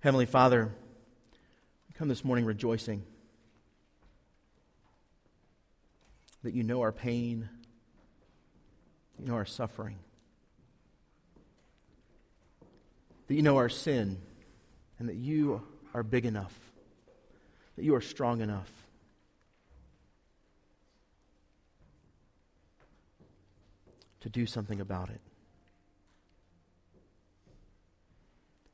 Heavenly 0.01 0.25
Father, 0.25 0.69
we 1.87 1.93
come 1.93 2.09
this 2.09 2.25
morning 2.25 2.43
rejoicing 2.43 3.03
that 6.43 6.53
you 6.53 6.63
know 6.63 6.81
our 6.81 6.91
pain, 6.91 7.47
you 9.17 9.27
know 9.27 9.35
our 9.35 9.45
suffering, 9.45 9.97
that 13.27 13.35
you 13.35 13.43
know 13.43 13.55
our 13.55 13.69
sin, 13.69 14.17
and 14.99 15.07
that 15.07 15.15
you 15.15 15.61
are 15.93 16.03
big 16.03 16.25
enough, 16.25 16.53
that 17.77 17.85
you 17.85 17.95
are 17.95 18.01
strong 18.01 18.41
enough 18.41 18.69
To 24.21 24.29
do 24.29 24.45
something 24.45 24.79
about 24.79 25.09
it. 25.09 25.19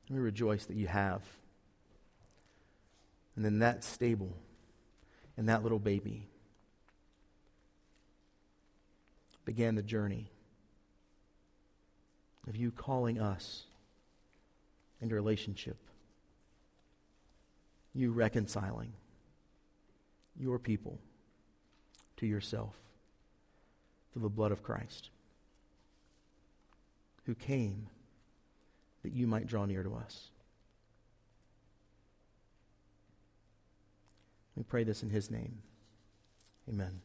And 0.07 0.17
we 0.17 0.23
rejoice 0.23 0.65
that 0.65 0.75
you 0.75 0.87
have. 0.87 1.23
And 3.35 3.43
then 3.43 3.59
that 3.59 3.83
stable 3.83 4.35
and 5.37 5.47
that 5.49 5.63
little 5.63 5.79
baby 5.79 6.27
began 9.45 9.75
the 9.75 9.83
journey 9.83 10.29
of 12.47 12.55
you 12.55 12.71
calling 12.71 13.19
us 13.19 13.63
into 15.01 15.15
relationship, 15.15 15.77
you 17.93 18.11
reconciling 18.11 18.93
your 20.39 20.59
people 20.59 20.99
to 22.17 22.25
yourself 22.25 22.75
through 24.11 24.23
the 24.23 24.29
blood 24.29 24.51
of 24.51 24.63
Christ, 24.63 25.09
who 27.27 27.35
came 27.35 27.87
that 29.03 29.11
you 29.11 29.27
might 29.27 29.47
draw 29.47 29.65
near 29.65 29.83
to 29.83 29.93
us. 29.93 30.31
We 34.55 34.63
pray 34.63 34.83
this 34.83 35.03
in 35.03 35.09
his 35.09 35.29
name. 35.29 35.59
Amen. 36.67 37.01